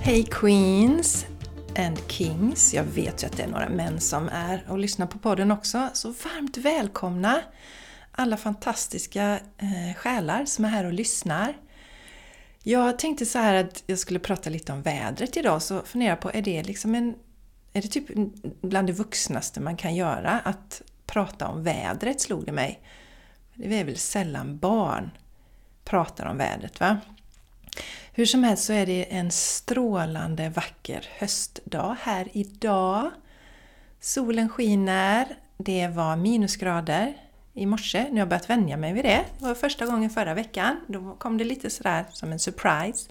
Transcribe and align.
Hej 0.00 0.24
Queens 0.24 1.26
and 1.76 1.98
Kings! 2.08 2.74
Jag 2.74 2.84
vet 2.84 3.22
ju 3.22 3.26
att 3.26 3.36
det 3.36 3.42
är 3.42 3.48
några 3.48 3.68
män 3.68 4.00
som 4.00 4.28
är 4.28 4.64
och 4.68 4.78
lyssnar 4.78 5.06
på 5.06 5.18
podden 5.18 5.50
också, 5.50 5.88
så 5.94 6.08
varmt 6.08 6.56
välkomna 6.56 7.40
alla 8.12 8.36
fantastiska 8.36 9.40
eh, 9.58 9.94
själar 9.96 10.44
som 10.44 10.64
är 10.64 10.68
här 10.68 10.84
och 10.84 10.92
lyssnar. 10.92 11.56
Jag 12.62 12.98
tänkte 12.98 13.26
så 13.26 13.38
här 13.38 13.54
att 13.54 13.82
jag 13.86 13.98
skulle 13.98 14.18
prata 14.18 14.50
lite 14.50 14.72
om 14.72 14.82
vädret 14.82 15.36
idag, 15.36 15.62
så 15.62 15.82
fundera 15.82 16.08
jag 16.08 16.20
på, 16.20 16.30
är 16.34 16.42
det 16.42 16.62
liksom 16.62 16.94
en... 16.94 17.14
Är 17.72 17.82
det 17.82 17.88
typ 17.88 18.06
bland 18.60 18.88
det 18.88 18.92
vuxnaste 18.92 19.60
man 19.60 19.76
kan 19.76 19.94
göra? 19.94 20.40
Att 20.44 20.82
prata 21.06 21.48
om 21.48 21.64
vädret, 21.64 22.20
slog 22.20 22.46
det 22.46 22.52
mig. 22.52 22.80
Det 23.54 23.80
är 23.80 23.84
väl 23.84 23.96
sällan 23.96 24.58
barn 24.58 25.10
pratar 25.88 26.26
om 26.26 26.36
vädret, 26.36 26.80
va? 26.80 26.96
Hur 28.18 28.26
som 28.26 28.44
helst 28.44 28.64
så 28.64 28.72
är 28.72 28.86
det 28.86 29.14
en 29.14 29.30
strålande 29.30 30.48
vacker 30.48 31.08
höstdag 31.18 31.96
här 32.00 32.28
idag. 32.32 33.10
Solen 34.00 34.48
skiner, 34.48 35.26
det 35.56 35.88
var 35.88 36.16
minusgrader 36.16 37.16
i 37.54 37.66
morse. 37.66 38.04
Nu 38.04 38.10
har 38.10 38.18
jag 38.18 38.28
börjat 38.28 38.50
vänja 38.50 38.76
mig 38.76 38.92
vid 38.92 39.04
det. 39.04 39.24
Det 39.38 39.44
var 39.44 39.54
första 39.54 39.86
gången 39.86 40.10
förra 40.10 40.34
veckan. 40.34 40.76
Då 40.86 41.14
kom 41.18 41.38
det 41.38 41.44
lite 41.44 41.70
sådär 41.70 42.04
som 42.12 42.32
en 42.32 42.38
surprise. 42.38 43.10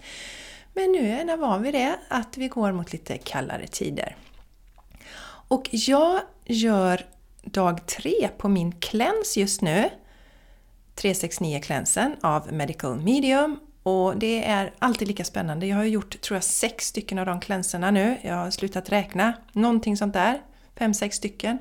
Men 0.74 0.92
nu 0.92 1.08
är 1.08 1.24
jag 1.28 1.36
van 1.36 1.62
vid 1.62 1.74
det, 1.74 1.98
att 2.08 2.36
vi 2.36 2.48
går 2.48 2.72
mot 2.72 2.92
lite 2.92 3.18
kallare 3.18 3.66
tider. 3.66 4.16
Och 5.48 5.68
jag 5.72 6.20
gör 6.44 7.06
dag 7.42 7.86
tre 7.86 8.28
på 8.38 8.48
min 8.48 8.72
cleanse 8.72 9.40
just 9.40 9.62
nu. 9.62 9.88
369 10.94 11.60
cleansen 11.64 12.16
av 12.20 12.52
Medical 12.52 12.96
Medium 12.96 13.58
och 13.88 14.16
det 14.16 14.44
är 14.44 14.72
alltid 14.78 15.08
lika 15.08 15.24
spännande. 15.24 15.66
Jag 15.66 15.76
har 15.76 15.84
gjort, 15.84 16.20
tror 16.20 16.36
jag, 16.36 16.44
sex 16.44 16.86
stycken 16.86 17.18
av 17.18 17.26
de 17.26 17.40
cleanserna 17.40 17.90
nu. 17.90 18.16
Jag 18.22 18.34
har 18.34 18.50
slutat 18.50 18.90
räkna. 18.90 19.32
Någonting 19.52 19.96
sånt 19.96 20.14
där. 20.14 20.40
Fem, 20.78 20.94
sex 20.94 21.16
stycken. 21.16 21.58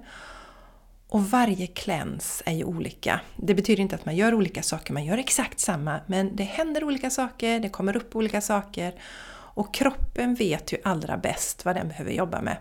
Och 1.08 1.30
varje 1.30 1.68
cleanse 1.68 2.44
är 2.46 2.54
ju 2.54 2.64
olika. 2.64 3.20
Det 3.36 3.54
betyder 3.54 3.82
inte 3.82 3.96
att 3.96 4.06
man 4.06 4.16
gör 4.16 4.34
olika 4.34 4.64
saker, 4.64 4.94
man 4.94 5.06
gör 5.06 5.18
exakt 5.18 5.60
samma. 5.60 6.00
Men 6.08 6.36
det 6.36 6.44
händer 6.44 6.84
olika 6.84 7.10
saker, 7.10 7.60
det 7.60 7.70
kommer 7.70 7.98
upp 7.98 8.16
olika 8.16 8.42
saker. 8.42 8.94
Och 9.30 9.74
kroppen 9.74 10.36
vet 10.36 10.74
ju 10.74 10.78
allra 10.84 11.18
bäst 11.18 11.66
vad 11.66 11.76
den 11.76 11.88
behöver 11.88 12.12
jobba 12.12 12.42
med. 12.42 12.58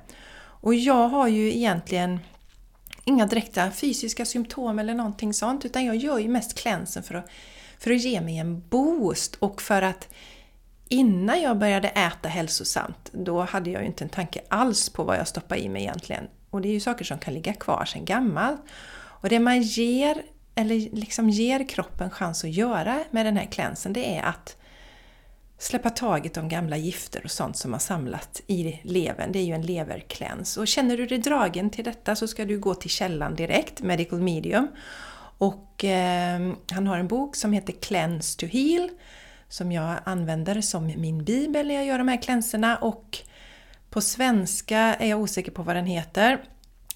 Och 0.60 0.74
jag 0.74 1.08
har 1.08 1.28
ju 1.28 1.56
egentligen 1.56 2.20
inga 3.04 3.26
direkta 3.26 3.70
fysiska 3.70 4.24
symptom 4.24 4.78
eller 4.78 4.94
någonting 4.94 5.34
sånt, 5.34 5.64
utan 5.64 5.84
jag 5.84 5.96
gör 5.96 6.18
ju 6.18 6.28
mest 6.28 6.58
cleansen 6.58 7.02
för 7.02 7.14
att 7.14 7.30
för 7.78 7.90
att 7.90 8.00
ge 8.00 8.20
mig 8.20 8.38
en 8.38 8.68
boost 8.68 9.34
och 9.34 9.62
för 9.62 9.82
att 9.82 10.08
innan 10.88 11.42
jag 11.42 11.58
började 11.58 11.88
äta 11.88 12.28
hälsosamt, 12.28 13.10
då 13.12 13.40
hade 13.40 13.70
jag 13.70 13.82
ju 13.82 13.86
inte 13.86 14.04
en 14.04 14.10
tanke 14.10 14.40
alls 14.48 14.90
på 14.90 15.04
vad 15.04 15.16
jag 15.16 15.28
stoppade 15.28 15.60
i 15.60 15.68
mig 15.68 15.82
egentligen. 15.82 16.24
Och 16.50 16.60
det 16.60 16.68
är 16.68 16.72
ju 16.72 16.80
saker 16.80 17.04
som 17.04 17.18
kan 17.18 17.34
ligga 17.34 17.52
kvar 17.52 17.84
sedan 17.84 18.04
gammalt. 18.04 18.60
Och 18.98 19.28
det 19.28 19.40
man 19.40 19.62
ger, 19.62 20.22
eller 20.54 20.96
liksom 20.96 21.30
ger 21.30 21.68
kroppen 21.68 22.10
chans 22.10 22.44
att 22.44 22.50
göra 22.50 23.04
med 23.10 23.26
den 23.26 23.36
här 23.36 23.46
klänsen, 23.46 23.92
det 23.92 24.16
är 24.16 24.22
att 24.22 24.56
släppa 25.58 25.90
taget 25.90 26.36
om 26.36 26.48
gamla 26.48 26.76
gifter 26.76 27.20
och 27.24 27.30
sånt 27.30 27.56
som 27.56 27.72
har 27.72 27.80
samlat 27.80 28.40
i 28.46 28.80
levern. 28.82 29.32
Det 29.32 29.38
är 29.38 29.44
ju 29.44 29.54
en 29.54 29.66
leverkläns. 29.66 30.56
Och 30.56 30.68
känner 30.68 30.96
du 30.96 31.06
dig 31.06 31.18
dragen 31.18 31.70
till 31.70 31.84
detta 31.84 32.16
så 32.16 32.28
ska 32.28 32.44
du 32.44 32.58
gå 32.58 32.74
till 32.74 32.90
källan 32.90 33.34
direkt, 33.34 33.80
Medical 33.80 34.20
Medium, 34.20 34.68
och 35.38 35.84
eh, 35.84 36.52
han 36.72 36.86
har 36.86 36.98
en 36.98 37.08
bok 37.08 37.36
som 37.36 37.52
heter 37.52 37.72
Cleanse 37.72 38.38
to 38.38 38.46
Heal 38.46 38.90
som 39.48 39.72
jag 39.72 39.96
använder 40.04 40.60
som 40.60 40.86
min 40.86 41.24
bibel 41.24 41.66
när 41.66 41.74
jag 41.74 41.84
gör 41.86 41.98
de 41.98 42.08
här 42.08 42.22
klänserna 42.22 42.76
och 42.76 43.18
på 43.90 44.00
svenska 44.00 44.78
är 44.78 45.08
jag 45.08 45.20
osäker 45.20 45.52
på 45.52 45.62
vad 45.62 45.76
den 45.76 45.86
heter. 45.86 46.44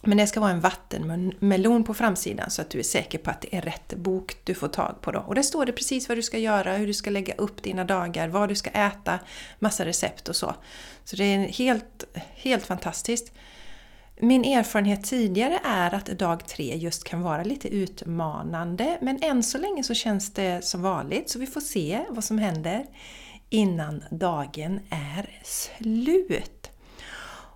Men 0.02 0.18
det 0.18 0.26
ska 0.26 0.40
vara 0.40 0.50
en 0.50 0.60
vattenmelon 0.60 1.84
på 1.84 1.94
framsidan 1.94 2.50
så 2.50 2.62
att 2.62 2.70
du 2.70 2.78
är 2.78 2.82
säker 2.82 3.18
på 3.18 3.30
att 3.30 3.40
det 3.40 3.56
är 3.56 3.60
rätt 3.60 3.94
bok 3.94 4.36
du 4.44 4.54
får 4.54 4.68
tag 4.68 4.96
på. 5.00 5.12
Då. 5.12 5.18
Och 5.18 5.34
där 5.34 5.42
står 5.42 5.66
det 5.66 5.72
precis 5.72 6.08
vad 6.08 6.18
du 6.18 6.22
ska 6.22 6.38
göra, 6.38 6.76
hur 6.76 6.86
du 6.86 6.94
ska 6.94 7.10
lägga 7.10 7.34
upp 7.34 7.62
dina 7.62 7.84
dagar, 7.84 8.28
vad 8.28 8.48
du 8.48 8.54
ska 8.54 8.70
äta, 8.70 9.18
massa 9.58 9.84
recept 9.84 10.28
och 10.28 10.36
så. 10.36 10.54
Så 11.04 11.16
det 11.16 11.24
är 11.24 11.38
helt, 11.38 12.04
helt 12.34 12.66
fantastiskt. 12.66 13.32
Min 14.22 14.44
erfarenhet 14.44 15.04
tidigare 15.04 15.60
är 15.64 15.94
att 15.94 16.06
dag 16.06 16.46
tre 16.46 16.76
just 16.76 17.04
kan 17.04 17.22
vara 17.22 17.42
lite 17.42 17.68
utmanande 17.68 18.98
men 19.00 19.22
än 19.22 19.42
så 19.42 19.58
länge 19.58 19.82
så 19.82 19.94
känns 19.94 20.32
det 20.32 20.64
som 20.64 20.82
vanligt 20.82 21.30
så 21.30 21.38
vi 21.38 21.46
får 21.46 21.60
se 21.60 22.00
vad 22.10 22.24
som 22.24 22.38
händer 22.38 22.86
innan 23.50 24.04
dagen 24.10 24.80
är 24.90 25.40
slut. 25.44 26.70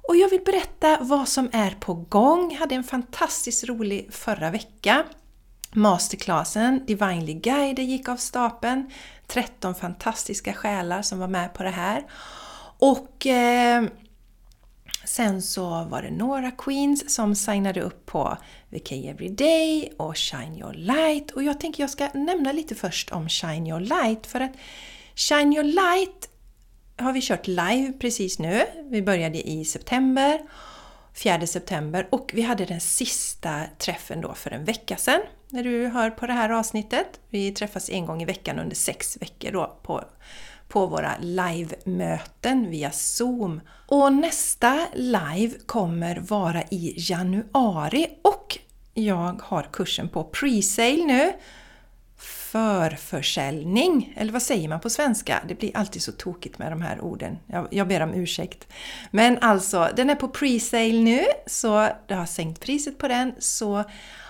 Och 0.09 0.17
jag 0.17 0.31
vill 0.31 0.45
berätta 0.45 0.99
vad 1.01 1.29
som 1.29 1.51
är 1.53 1.71
på 1.71 1.95
gång. 1.95 2.51
Jag 2.53 2.59
hade 2.59 2.75
en 2.75 2.85
fantastiskt 2.85 3.65
rolig 3.65 4.09
förra 4.11 4.51
vecka. 4.51 5.05
Masterclassen 5.73 6.87
Divinely 6.87 7.35
Guider 7.35 7.83
gick 7.83 8.09
av 8.09 8.17
stapeln. 8.17 8.91
13 9.27 9.75
fantastiska 9.75 10.53
själar 10.53 11.03
som 11.03 11.19
var 11.19 11.29
med 11.29 11.55
på 11.55 11.63
det 11.63 11.71
här. 11.71 12.05
Och 12.79 13.27
eh, 13.27 13.85
Sen 15.05 15.43
så 15.43 15.85
var 15.85 16.03
det 16.03 16.11
några 16.11 16.51
Queens 16.51 17.15
som 17.15 17.35
signade 17.35 17.81
upp 17.81 18.07
på 18.07 18.39
VK 18.71 18.93
Everyday 18.93 19.93
och 19.97 20.19
Shine 20.19 20.57
Your 20.59 20.73
Light. 20.73 21.31
Och 21.31 21.43
jag 21.43 21.61
tänker 21.61 21.83
jag 21.83 21.91
ska 21.91 22.09
nämna 22.15 22.53
lite 22.53 22.75
först 22.75 23.11
om 23.11 23.29
Shine 23.29 23.67
Your 23.67 23.81
Light 23.81 24.27
för 24.27 24.41
att 24.41 24.53
Shine 25.15 25.53
Your 25.53 25.65
Light 25.65 26.29
har 26.97 27.13
vi 27.13 27.21
kört 27.23 27.47
live 27.47 27.93
precis 27.99 28.39
nu. 28.39 28.63
Vi 28.91 29.03
började 29.03 29.49
i 29.49 29.65
september, 29.65 30.41
4 31.15 31.47
september 31.47 32.09
och 32.11 32.31
vi 32.35 32.43
hade 32.43 32.65
den 32.65 32.81
sista 32.81 33.61
träffen 33.79 34.21
då 34.21 34.35
för 34.35 34.51
en 34.51 34.65
vecka 34.65 34.97
sedan 34.97 35.21
när 35.49 35.65
du 35.65 35.87
hör 35.87 36.11
på 36.11 36.27
det 36.27 36.33
här 36.33 36.51
avsnittet. 36.51 37.21
Vi 37.29 37.53
träffas 37.53 37.91
en 37.91 38.07
gång 38.07 38.23
i 38.23 38.25
veckan 38.25 38.59
under 38.59 38.77
sex 38.77 39.17
veckor 39.21 39.51
då 39.51 39.79
på 39.83 40.05
på 40.75 40.87
våra 40.87 41.15
live-möten 41.21 42.71
via 42.71 42.91
Zoom. 42.91 43.61
Och 43.87 44.13
nästa 44.13 44.87
live 44.95 45.55
kommer 45.67 46.17
vara 46.17 46.63
i 46.63 46.95
januari 46.97 48.07
och 48.23 48.59
jag 48.95 49.41
har 49.43 49.63
kursen 49.73 50.09
på 50.09 50.25
pre-sale 50.25 51.07
nu. 51.07 51.33
Förförsäljning, 52.17 54.15
eller 54.17 54.33
vad 54.33 54.43
säger 54.43 54.69
man 54.69 54.81
på 54.81 54.91
svenska? 54.91 55.43
Det 55.49 55.55
blir 55.55 55.77
alltid 55.77 56.03
så 56.03 56.13
tokigt 56.13 56.59
med 56.59 56.73
de 56.73 56.83
här 56.83 57.01
orden. 57.01 57.39
Jag, 57.47 57.69
jag 57.71 57.89
ber 57.89 58.01
om 58.01 58.15
ursäkt. 58.15 58.69
Men 59.11 59.39
alltså, 59.39 59.89
den 59.97 60.11
är 60.11 60.15
på 60.15 60.29
pre-sale 60.29 61.03
nu, 61.03 61.25
så 61.47 61.89
jag 62.07 62.17
har 62.17 62.27
sänkt 62.27 62.61
priset 62.61 62.99
på 62.99 63.09
den. 63.09 63.35
Så 63.39 63.85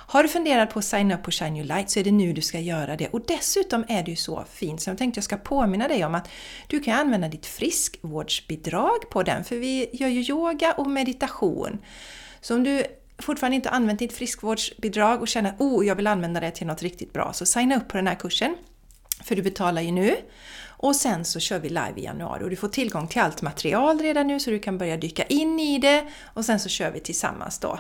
har 0.07 0.23
du 0.23 0.29
funderat 0.29 0.71
på 0.71 0.79
att 0.79 0.85
signa 0.85 1.15
upp 1.15 1.23
på 1.23 1.31
Shine 1.31 1.57
Your 1.57 1.67
Light 1.67 1.91
så 1.91 2.01
är 2.01 2.05
det 2.05 2.11
nu 2.11 2.33
du 2.33 2.41
ska 2.41 2.61
göra 2.61 2.97
det. 2.97 3.09
Och 3.09 3.27
dessutom 3.27 3.85
är 3.89 4.03
det 4.03 4.11
ju 4.11 4.17
så 4.17 4.45
fint 4.51 4.81
så 4.81 4.91
jag 4.91 4.99
tänkte 4.99 5.19
jag 5.19 5.25
ska 5.25 5.37
påminna 5.37 5.89
dig 5.89 6.05
om 6.05 6.15
att 6.15 6.29
du 6.67 6.81
kan 6.81 6.99
använda 6.99 7.29
ditt 7.29 7.47
friskvårdsbidrag 7.47 9.11
på 9.11 9.23
den, 9.23 9.45
för 9.45 9.57
vi 9.57 9.91
gör 9.93 10.09
ju 10.09 10.21
yoga 10.21 10.73
och 10.73 10.87
meditation. 10.87 11.79
Så 12.41 12.55
om 12.55 12.65
du 12.65 12.85
fortfarande 13.19 13.57
inte 13.57 13.71
använt 13.71 13.99
ditt 13.99 14.13
friskvårdsbidrag 14.13 15.21
och 15.21 15.29
känner 15.29 15.51
att 15.51 15.61
oh, 15.61 15.87
jag 15.87 15.95
vill 15.95 16.07
använda 16.07 16.41
det 16.41 16.51
till 16.51 16.67
något 16.67 16.83
riktigt 16.83 17.13
bra, 17.13 17.33
så 17.33 17.47
signa 17.47 17.77
upp 17.77 17.89
på 17.89 17.97
den 17.97 18.07
här 18.07 18.15
kursen. 18.15 18.57
För 19.25 19.37
du 19.37 19.43
betalar 19.43 19.83
ju 19.83 19.93
nu. 19.93 20.17
Och 20.67 20.97
sen 20.97 21.25
så 21.25 21.41
kör 21.41 21.59
vi 21.59 21.69
live 21.69 21.95
i 21.97 22.05
januari 22.05 22.45
och 22.45 22.51
du 22.51 22.57
får 22.57 22.69
tillgång 22.69 23.09
till 23.09 23.21
allt 23.21 23.43
material 23.43 23.99
redan 23.99 24.27
nu 24.27 24.41
så 24.41 24.51
du 24.51 24.59
kan 24.59 24.79
börja 24.79 24.97
dyka 24.97 25.23
in 25.23 25.61
i 25.61 25.79
det 25.79 26.05
och 26.25 26.45
sen 26.45 26.61
så 26.61 26.69
kör 26.69 26.91
vi 26.91 27.01
tillsammans 27.01 27.59
då 27.59 27.79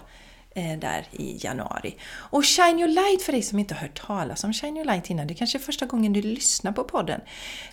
Eh, 0.56 0.78
där 0.78 1.06
i 1.12 1.36
januari. 1.44 1.96
Och 2.12 2.44
Shine 2.44 2.78
Your 2.78 2.88
Light 2.88 3.22
för 3.22 3.32
dig 3.32 3.42
som 3.42 3.58
inte 3.58 3.74
har 3.74 3.80
hört 3.80 4.06
talas 4.06 4.44
om 4.44 4.52
Shine 4.52 4.76
Your 4.76 4.84
Light 4.84 5.10
innan, 5.10 5.26
det 5.26 5.34
kanske 5.34 5.58
är 5.58 5.60
första 5.60 5.86
gången 5.86 6.12
du 6.12 6.22
lyssnar 6.22 6.72
på 6.72 6.84
podden. 6.84 7.20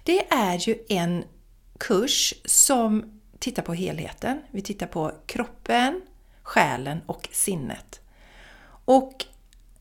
Det 0.03 0.33
är 0.33 0.69
ju 0.69 0.75
en 0.89 1.23
kurs 1.77 2.33
som 2.45 3.19
tittar 3.39 3.63
på 3.63 3.73
helheten. 3.73 4.41
Vi 4.51 4.61
tittar 4.61 4.87
på 4.87 5.11
kroppen, 5.25 6.01
själen 6.43 7.01
och 7.05 7.29
sinnet. 7.31 8.01
Och 8.85 9.25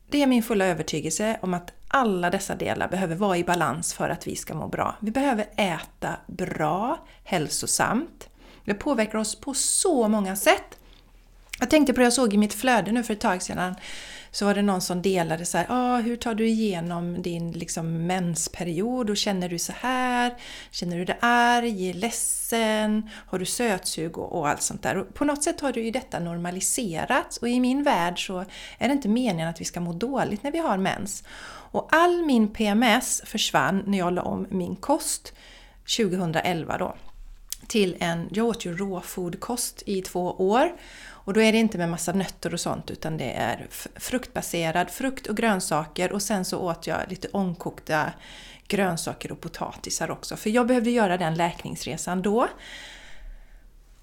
det 0.09 0.21
är 0.21 0.27
min 0.27 0.43
fulla 0.43 0.65
övertygelse 0.65 1.39
om 1.41 1.53
att 1.53 1.73
alla 1.87 2.29
dessa 2.29 2.55
delar 2.55 2.87
behöver 2.87 3.15
vara 3.15 3.37
i 3.37 3.43
balans 3.43 3.93
för 3.93 4.09
att 4.09 4.27
vi 4.27 4.35
ska 4.35 4.53
må 4.53 4.67
bra. 4.67 4.95
Vi 4.99 5.11
behöver 5.11 5.45
äta 5.55 6.15
bra, 6.27 7.05
hälsosamt. 7.23 8.29
Det 8.65 8.73
påverkar 8.73 9.17
oss 9.17 9.35
på 9.35 9.53
så 9.53 10.07
många 10.07 10.35
sätt. 10.35 10.77
Jag 11.61 11.69
tänkte 11.69 11.93
på 11.93 11.99
det 11.99 12.03
jag 12.03 12.13
såg 12.13 12.33
i 12.33 12.37
mitt 12.37 12.53
flöde 12.53 12.91
nu 12.91 13.03
för 13.03 13.13
ett 13.13 13.19
tag 13.19 13.41
sedan. 13.41 13.75
Så 14.31 14.45
var 14.45 14.55
det 14.55 14.61
någon 14.61 14.81
som 14.81 15.01
delade 15.01 15.45
så 15.45 15.57
här, 15.57 15.65
ah, 15.69 15.97
hur 15.97 16.15
tar 16.15 16.35
du 16.35 16.47
igenom 16.47 17.21
din 17.21 17.51
liksom, 17.51 18.07
mensperiod 18.07 19.09
och 19.09 19.17
känner 19.17 19.49
du 19.49 19.59
så 19.59 19.73
här? 19.79 20.33
Känner 20.71 20.97
du 20.97 21.05
dig 21.05 21.17
arg, 21.21 21.93
ledsen? 21.93 23.09
Har 23.27 23.39
du 23.39 23.45
sötsug 23.45 24.17
och, 24.17 24.39
och 24.39 24.49
allt 24.49 24.61
sånt 24.61 24.83
där? 24.83 24.97
Och 24.97 25.13
på 25.13 25.25
något 25.25 25.43
sätt 25.43 25.61
har 25.61 25.71
du 25.71 25.83
ju 25.83 25.91
detta 25.91 26.19
normaliserats 26.19 27.37
och 27.37 27.49
i 27.49 27.59
min 27.59 27.83
värld 27.83 28.25
så 28.25 28.39
är 28.77 28.87
det 28.87 28.93
inte 28.93 29.09
meningen 29.09 29.49
att 29.49 29.61
vi 29.61 29.65
ska 29.65 29.79
må 29.79 29.93
dåligt 29.93 30.43
när 30.43 30.51
vi 30.51 30.59
har 30.59 30.77
mens. 30.77 31.23
Och 31.71 31.87
all 31.91 32.25
min 32.25 32.53
PMS 32.53 33.21
försvann 33.25 33.83
när 33.85 33.97
jag 33.97 34.13
la 34.13 34.21
om 34.21 34.47
min 34.49 34.75
kost 34.75 35.33
2011 35.97 36.77
då 36.77 36.95
till 37.67 37.97
en, 37.99 38.29
jag 38.31 38.45
åt 38.45 38.65
ju 38.65 38.77
råfodkost 38.77 39.83
i 39.85 40.01
två 40.01 40.31
år 40.31 40.71
och 41.09 41.33
då 41.33 41.41
är 41.41 41.51
det 41.51 41.57
inte 41.57 41.77
med 41.77 41.89
massa 41.89 42.13
nötter 42.13 42.53
och 42.53 42.59
sånt 42.59 42.91
utan 42.91 43.17
det 43.17 43.31
är 43.31 43.67
fruktbaserad, 43.95 44.89
frukt 44.89 45.27
och 45.27 45.37
grönsaker 45.37 46.11
och 46.11 46.21
sen 46.21 46.45
så 46.45 46.59
åt 46.59 46.87
jag 46.87 46.99
lite 47.09 47.27
ångkokta 47.27 48.11
grönsaker 48.67 49.31
och 49.31 49.41
potatisar 49.41 50.11
också. 50.11 50.35
För 50.35 50.49
jag 50.49 50.67
behövde 50.67 50.91
göra 50.91 51.17
den 51.17 51.35
läkningsresan 51.35 52.21
då. 52.21 52.47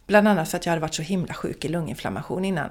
Bland 0.07 0.29
annat 0.29 0.51
för 0.51 0.59
att 0.59 0.67
jag 0.67 0.71
hade 0.71 0.81
varit 0.81 0.95
så 0.95 1.03
himla 1.03 1.35
sjuk 1.35 1.65
i 1.65 1.69
lunginflammation 1.69 2.45
innan. 2.45 2.71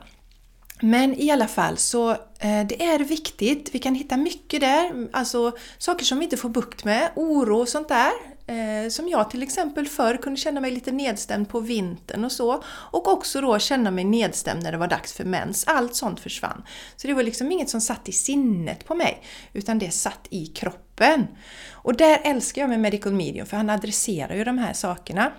Men 0.81 1.13
i 1.13 1.31
alla 1.31 1.48
fall 1.48 1.78
så 1.78 2.12
eh, 2.12 2.68
det 2.69 2.83
är 2.83 3.00
viktigt, 3.00 3.69
vi 3.74 3.80
kan 3.80 3.95
hitta 3.95 4.18
mycket 4.18 4.62
där, 4.62 5.07
alltså 5.13 5.51
saker 5.78 6.06
som 6.06 6.19
vi 6.19 6.24
inte 6.24 6.38
får 6.38 6.50
bukt 6.50 6.83
med, 6.83 7.10
oro 7.16 7.57
och 7.60 7.69
sånt 7.69 7.88
där. 7.88 8.12
Eh, 8.48 8.90
som 8.90 9.10
jag 9.10 9.32
till 9.32 9.44
exempel 9.44 9.88
förr 9.88 10.18
kunde 10.18 10.40
känna 10.40 10.62
mig 10.62 10.72
lite 10.72 10.92
nedstämd 10.92 11.50
på 11.50 11.60
vintern 11.60 12.26
och 12.26 12.32
så. 12.32 12.64
Och 12.68 13.08
också 13.08 13.42
då 13.42 13.60
känna 13.60 13.92
mig 13.92 14.04
nedstämd 14.04 14.64
när 14.64 14.72
det 14.72 14.78
var 14.78 14.88
dags 14.88 15.14
för 15.14 15.26
mens. 15.26 15.64
Allt 15.68 15.96
sånt 15.96 16.20
försvann. 16.20 16.64
Så 16.96 17.08
det 17.08 17.14
var 17.14 17.24
liksom 17.24 17.52
inget 17.52 17.70
som 17.70 17.82
satt 17.82 18.10
i 18.10 18.12
sinnet 18.12 18.86
på 18.86 18.96
mig, 18.96 19.24
utan 19.54 19.80
det 19.80 19.92
satt 19.92 20.28
i 20.30 20.46
kroppen. 20.46 21.28
Och 21.72 21.98
där 21.98 22.20
älskar 22.24 22.62
jag 22.62 22.70
med 22.70 22.80
Medical 22.80 23.14
Medium, 23.14 23.46
för 23.46 23.58
han 23.58 23.70
adresserar 23.70 24.36
ju 24.36 24.44
de 24.44 24.58
här 24.58 24.74
sakerna. 24.74 25.32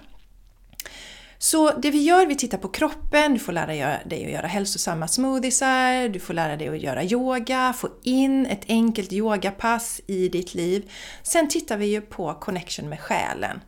Så 1.41 1.71
det 1.71 1.91
vi 1.91 2.03
gör, 2.03 2.27
vi 2.27 2.35
tittar 2.35 2.59
på 2.59 2.69
kroppen, 2.69 3.35
du 3.35 3.39
får 3.39 3.53
lära 3.53 3.67
dig 4.05 4.25
att 4.25 4.33
göra 4.33 4.47
hälsosamma 4.47 5.09
smoothiesar, 5.09 6.09
du 6.09 6.21
får 6.21 6.35
lära 6.35 6.57
dig 6.57 6.69
att 6.69 6.81
göra 6.81 7.05
yoga, 7.05 7.75
få 7.77 7.89
in 8.03 8.47
ett 8.47 8.65
enkelt 8.69 9.13
yogapass 9.13 10.01
i 10.07 10.29
ditt 10.29 10.55
liv. 10.55 10.91
Sen 11.23 11.49
tittar 11.49 11.77
vi 11.77 11.87
ju 11.87 12.01
på 12.01 12.35
connection 12.35 12.89
med 12.89 13.01
själen. 13.01 13.61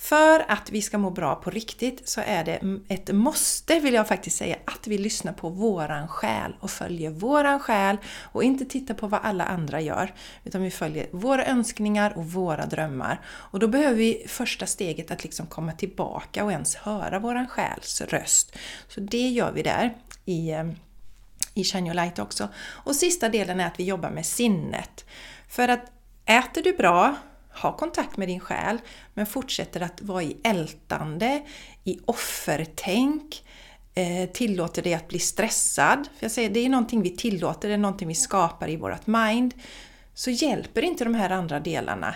För 0.00 0.44
att 0.48 0.70
vi 0.70 0.82
ska 0.82 0.98
må 0.98 1.10
bra 1.10 1.34
på 1.34 1.50
riktigt 1.50 2.08
så 2.08 2.20
är 2.20 2.44
det 2.44 2.60
ett 2.88 3.14
måste, 3.14 3.80
vill 3.80 3.94
jag 3.94 4.08
faktiskt 4.08 4.36
säga, 4.36 4.56
att 4.64 4.86
vi 4.86 4.98
lyssnar 4.98 5.32
på 5.32 5.48
våran 5.48 6.08
själ 6.08 6.56
och 6.60 6.70
följer 6.70 7.10
våran 7.10 7.60
själ 7.60 7.96
och 8.32 8.44
inte 8.44 8.64
tittar 8.64 8.94
på 8.94 9.06
vad 9.06 9.20
alla 9.22 9.44
andra 9.44 9.80
gör. 9.80 10.14
Utan 10.44 10.62
vi 10.62 10.70
följer 10.70 11.06
våra 11.10 11.46
önskningar 11.46 12.18
och 12.18 12.26
våra 12.26 12.66
drömmar. 12.66 13.20
Och 13.26 13.58
då 13.58 13.68
behöver 13.68 13.94
vi 13.94 14.24
första 14.28 14.66
steget 14.66 15.10
att 15.10 15.24
liksom 15.24 15.46
komma 15.46 15.72
tillbaka 15.72 16.44
och 16.44 16.52
ens 16.52 16.76
höra 16.76 17.18
våran 17.18 17.46
själs 17.46 18.00
röst. 18.00 18.56
Så 18.88 19.00
det 19.00 19.28
gör 19.28 19.52
vi 19.52 19.62
där 19.62 19.96
i, 20.24 20.50
ehm, 20.50 20.76
i 21.54 21.64
Shine 21.64 21.86
Your 21.86 21.94
Light 21.94 22.18
också. 22.18 22.48
Och 22.58 22.96
sista 22.96 23.28
delen 23.28 23.60
är 23.60 23.66
att 23.66 23.80
vi 23.80 23.84
jobbar 23.84 24.10
med 24.10 24.26
sinnet. 24.26 25.04
För 25.48 25.68
att 25.68 25.92
äter 26.26 26.62
du 26.62 26.72
bra 26.72 27.16
ha 27.62 27.76
kontakt 27.76 28.16
med 28.16 28.28
din 28.28 28.40
själ, 28.40 28.78
men 29.14 29.26
fortsätter 29.26 29.80
att 29.80 30.02
vara 30.02 30.22
i 30.22 30.36
ältande, 30.44 31.42
i 31.84 31.98
offertänk, 32.04 33.44
eh, 33.94 34.30
tillåter 34.30 34.82
dig 34.82 34.94
att 34.94 35.08
bli 35.08 35.18
stressad. 35.18 36.08
För 36.18 36.24
jag 36.24 36.30
säger, 36.30 36.50
det 36.50 36.60
är 36.60 36.68
någonting 36.68 37.02
vi 37.02 37.16
tillåter, 37.16 37.68
det 37.68 37.74
är 37.74 37.78
någonting 37.78 38.08
vi 38.08 38.14
skapar 38.14 38.68
i 38.68 38.76
vårt 38.76 39.06
mind. 39.06 39.54
Så 40.14 40.30
hjälper 40.30 40.82
inte 40.82 41.04
de 41.04 41.14
här 41.14 41.30
andra 41.30 41.60
delarna. 41.60 42.14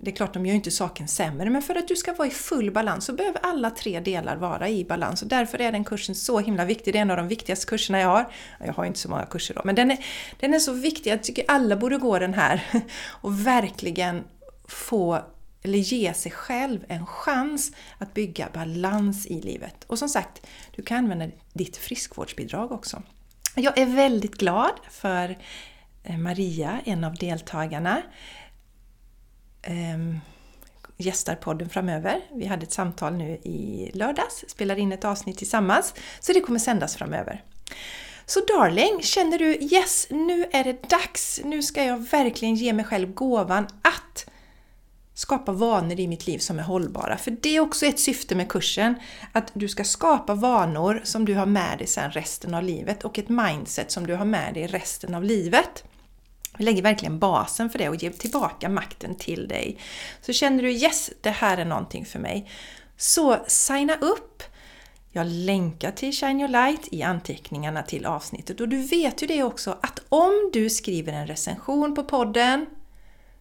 Det 0.00 0.10
är 0.10 0.14
klart, 0.16 0.34
de 0.34 0.46
gör 0.46 0.54
inte 0.54 0.70
saken 0.70 1.08
sämre, 1.08 1.50
men 1.50 1.62
för 1.62 1.74
att 1.74 1.88
du 1.88 1.96
ska 1.96 2.12
vara 2.12 2.28
i 2.28 2.30
full 2.30 2.70
balans 2.70 3.04
så 3.04 3.12
behöver 3.12 3.40
alla 3.42 3.70
tre 3.70 4.00
delar 4.00 4.36
vara 4.36 4.68
i 4.68 4.84
balans. 4.84 5.22
Och 5.22 5.28
därför 5.28 5.60
är 5.60 5.72
den 5.72 5.84
kursen 5.84 6.14
så 6.14 6.40
himla 6.40 6.64
viktig. 6.64 6.94
Det 6.94 6.98
är 6.98 7.02
en 7.02 7.10
av 7.10 7.16
de 7.16 7.28
viktigaste 7.28 7.66
kurserna 7.66 8.00
jag 8.00 8.08
har. 8.08 8.32
Jag 8.64 8.72
har 8.72 8.84
inte 8.84 8.98
så 8.98 9.10
många 9.10 9.26
kurser 9.26 9.54
då, 9.54 9.60
men 9.64 9.74
den 9.74 9.90
är, 9.90 9.98
den 10.40 10.54
är 10.54 10.58
så 10.58 10.72
viktig. 10.72 11.10
Jag 11.10 11.22
tycker 11.22 11.44
alla 11.48 11.76
borde 11.76 11.98
gå 11.98 12.18
den 12.18 12.34
här 12.34 12.62
och 13.20 13.46
verkligen 13.46 14.24
få 14.68 15.22
eller 15.62 15.78
ge 15.78 16.14
sig 16.14 16.32
själv 16.32 16.84
en 16.88 17.06
chans 17.06 17.72
att 17.98 18.14
bygga 18.14 18.48
balans 18.54 19.26
i 19.26 19.40
livet. 19.40 19.84
Och 19.86 19.98
som 19.98 20.08
sagt, 20.08 20.46
du 20.76 20.82
kan 20.82 20.98
använda 20.98 21.26
ditt 21.52 21.76
friskvårdsbidrag 21.76 22.72
också. 22.72 23.02
Jag 23.54 23.78
är 23.78 23.86
väldigt 23.86 24.34
glad 24.34 24.72
för 24.90 25.38
eh, 26.04 26.18
Maria, 26.18 26.80
en 26.84 27.04
av 27.04 27.14
deltagarna, 27.14 28.02
ähm, 29.62 30.20
gästar 30.96 31.34
podden 31.34 31.68
framöver. 31.68 32.20
Vi 32.34 32.46
hade 32.46 32.62
ett 32.62 32.72
samtal 32.72 33.14
nu 33.14 33.30
i 33.30 33.90
lördags, 33.94 34.44
spelade 34.48 34.80
in 34.80 34.92
ett 34.92 35.04
avsnitt 35.04 35.38
tillsammans, 35.38 35.94
så 36.20 36.32
det 36.32 36.40
kommer 36.40 36.58
sändas 36.58 36.96
framöver. 36.96 37.44
Så 38.26 38.40
darling, 38.40 39.02
känner 39.02 39.38
du 39.38 39.54
yes, 39.54 40.06
nu 40.10 40.46
är 40.52 40.64
det 40.64 40.88
dags, 40.88 41.40
nu 41.44 41.62
ska 41.62 41.84
jag 41.84 41.98
verkligen 41.98 42.54
ge 42.54 42.72
mig 42.72 42.84
själv 42.84 43.14
gåvan 43.14 43.66
att 43.82 44.30
skapa 45.18 45.52
vanor 45.52 46.00
i 46.00 46.08
mitt 46.08 46.26
liv 46.26 46.38
som 46.38 46.58
är 46.58 46.62
hållbara. 46.62 47.16
För 47.16 47.30
det 47.30 47.56
är 47.56 47.60
också 47.60 47.86
ett 47.86 48.00
syfte 48.00 48.34
med 48.34 48.48
kursen, 48.48 48.94
att 49.32 49.50
du 49.54 49.68
ska 49.68 49.84
skapa 49.84 50.34
vanor 50.34 51.00
som 51.04 51.24
du 51.24 51.34
har 51.34 51.46
med 51.46 51.78
dig 51.78 51.86
sen 51.86 52.10
resten 52.10 52.54
av 52.54 52.62
livet 52.62 53.04
och 53.04 53.18
ett 53.18 53.28
mindset 53.28 53.90
som 53.90 54.06
du 54.06 54.14
har 54.14 54.24
med 54.24 54.54
dig 54.54 54.66
resten 54.66 55.14
av 55.14 55.24
livet. 55.24 55.84
Vi 56.58 56.64
lägger 56.64 56.82
verkligen 56.82 57.18
basen 57.18 57.70
för 57.70 57.78
det 57.78 57.88
och 57.88 58.02
ger 58.02 58.10
tillbaka 58.10 58.68
makten 58.68 59.14
till 59.14 59.48
dig. 59.48 59.78
Så 60.20 60.32
känner 60.32 60.62
du 60.62 60.70
yes, 60.72 61.10
det 61.20 61.30
här 61.30 61.58
är 61.58 61.64
någonting 61.64 62.04
för 62.04 62.18
mig. 62.18 62.50
Så 62.96 63.36
signa 63.46 63.94
upp! 63.94 64.42
Jag 65.12 65.26
länkar 65.26 65.90
till 65.90 66.12
Shine 66.12 66.40
Your 66.40 66.48
Light 66.48 66.88
i 66.90 67.02
anteckningarna 67.02 67.82
till 67.82 68.06
avsnittet 68.06 68.60
och 68.60 68.68
du 68.68 68.82
vet 68.82 69.22
ju 69.22 69.26
det 69.26 69.42
också 69.42 69.78
att 69.82 70.00
om 70.08 70.50
du 70.52 70.70
skriver 70.70 71.12
en 71.12 71.26
recension 71.26 71.94
på 71.94 72.04
podden 72.04 72.66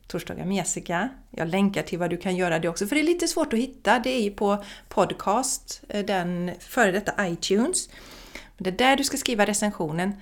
Torsdagar 0.07 0.45
med 0.45 0.57
Jessica. 0.57 1.09
Jag 1.31 1.48
länkar 1.48 1.83
till 1.83 2.00
vad 2.00 2.09
du 2.09 2.18
kan 2.18 2.36
göra 2.36 2.59
det 2.59 2.69
också, 2.69 2.88
för 2.88 2.95
det 2.95 3.01
är 3.01 3.06
lite 3.06 3.27
svårt 3.27 3.54
att 3.54 3.59
hitta. 3.59 4.00
Det 4.00 4.09
är 4.09 4.21
ju 4.21 4.31
på 4.31 4.63
podcast, 4.89 5.81
eh, 5.89 6.06
den 6.06 6.51
före 6.59 6.92
detta 6.92 7.27
iTunes. 7.27 7.89
Det 8.57 8.69
är 8.69 8.77
där 8.77 8.98
du 8.98 9.04
ska 9.04 9.18
skriva 9.18 9.45
recensionen. 9.45 10.13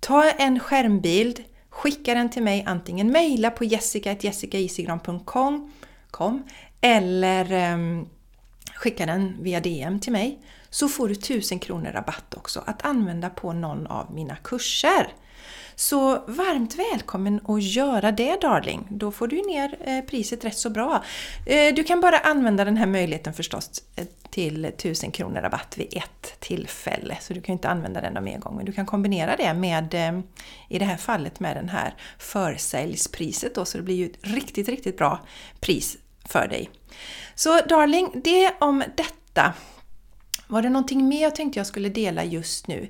Ta 0.00 0.30
en 0.30 0.60
skärmbild, 0.60 1.44
skicka 1.68 2.14
den 2.14 2.30
till 2.30 2.42
mig, 2.42 2.64
antingen 2.66 3.12
mejla 3.12 3.50
på 3.50 3.64
jessica.jessicaisigran.com 3.64 5.72
eller 6.80 7.72
um, 7.74 8.08
skicka 8.74 9.06
den 9.06 9.36
via 9.40 9.60
DM 9.60 10.00
till 10.00 10.12
mig. 10.12 10.38
Så 10.70 10.88
får 10.88 11.08
du 11.08 11.14
1000 11.14 11.58
kronor 11.58 11.90
rabatt 11.92 12.34
också 12.36 12.62
att 12.66 12.84
använda 12.84 13.30
på 13.30 13.52
någon 13.52 13.86
av 13.86 14.14
mina 14.14 14.36
kurser. 14.36 15.12
Så 15.78 16.24
varmt 16.26 16.74
välkommen 16.74 17.40
att 17.48 17.62
göra 17.62 18.12
det 18.12 18.40
darling! 18.40 18.86
Då 18.90 19.12
får 19.12 19.28
du 19.28 19.42
ner 19.42 19.78
eh, 19.80 20.00
priset 20.00 20.44
rätt 20.44 20.58
så 20.58 20.70
bra. 20.70 21.04
Eh, 21.46 21.74
du 21.74 21.84
kan 21.84 22.00
bara 22.00 22.18
använda 22.18 22.64
den 22.64 22.76
här 22.76 22.86
möjligheten 22.86 23.34
förstås 23.34 23.82
eh, 23.96 24.04
till 24.30 24.64
1000 24.64 25.10
kronor 25.10 25.40
rabatt 25.40 25.78
vid 25.78 25.96
ett 25.96 26.40
tillfälle. 26.40 27.16
Så 27.20 27.34
du 27.34 27.40
kan 27.40 27.52
inte 27.52 27.68
använda 27.68 28.00
den 28.00 28.24
mer 28.24 28.40
Men 28.56 28.64
Du 28.64 28.72
kan 28.72 28.86
kombinera 28.86 29.36
det 29.36 29.54
med, 29.54 29.94
i 30.68 30.78
det 30.78 30.84
här 30.84 30.96
fallet, 30.96 31.40
med 31.40 31.56
den 31.56 31.68
här 31.68 31.94
försäljspriset 32.18 33.54
då, 33.54 33.64
så 33.64 33.78
det 33.78 33.84
blir 33.84 33.96
ju 33.96 34.06
ett 34.06 34.18
riktigt, 34.20 34.68
riktigt 34.68 34.98
bra 34.98 35.20
pris 35.60 35.96
för 36.24 36.48
dig. 36.48 36.70
Så 37.34 37.60
darling, 37.60 38.10
det 38.24 38.54
om 38.58 38.84
detta. 38.96 39.52
Var 40.46 40.62
det 40.62 40.68
någonting 40.68 41.08
mer 41.08 41.22
jag 41.22 41.34
tänkte 41.34 41.58
jag 41.58 41.66
skulle 41.66 41.88
dela 41.88 42.24
just 42.24 42.66
nu? 42.66 42.88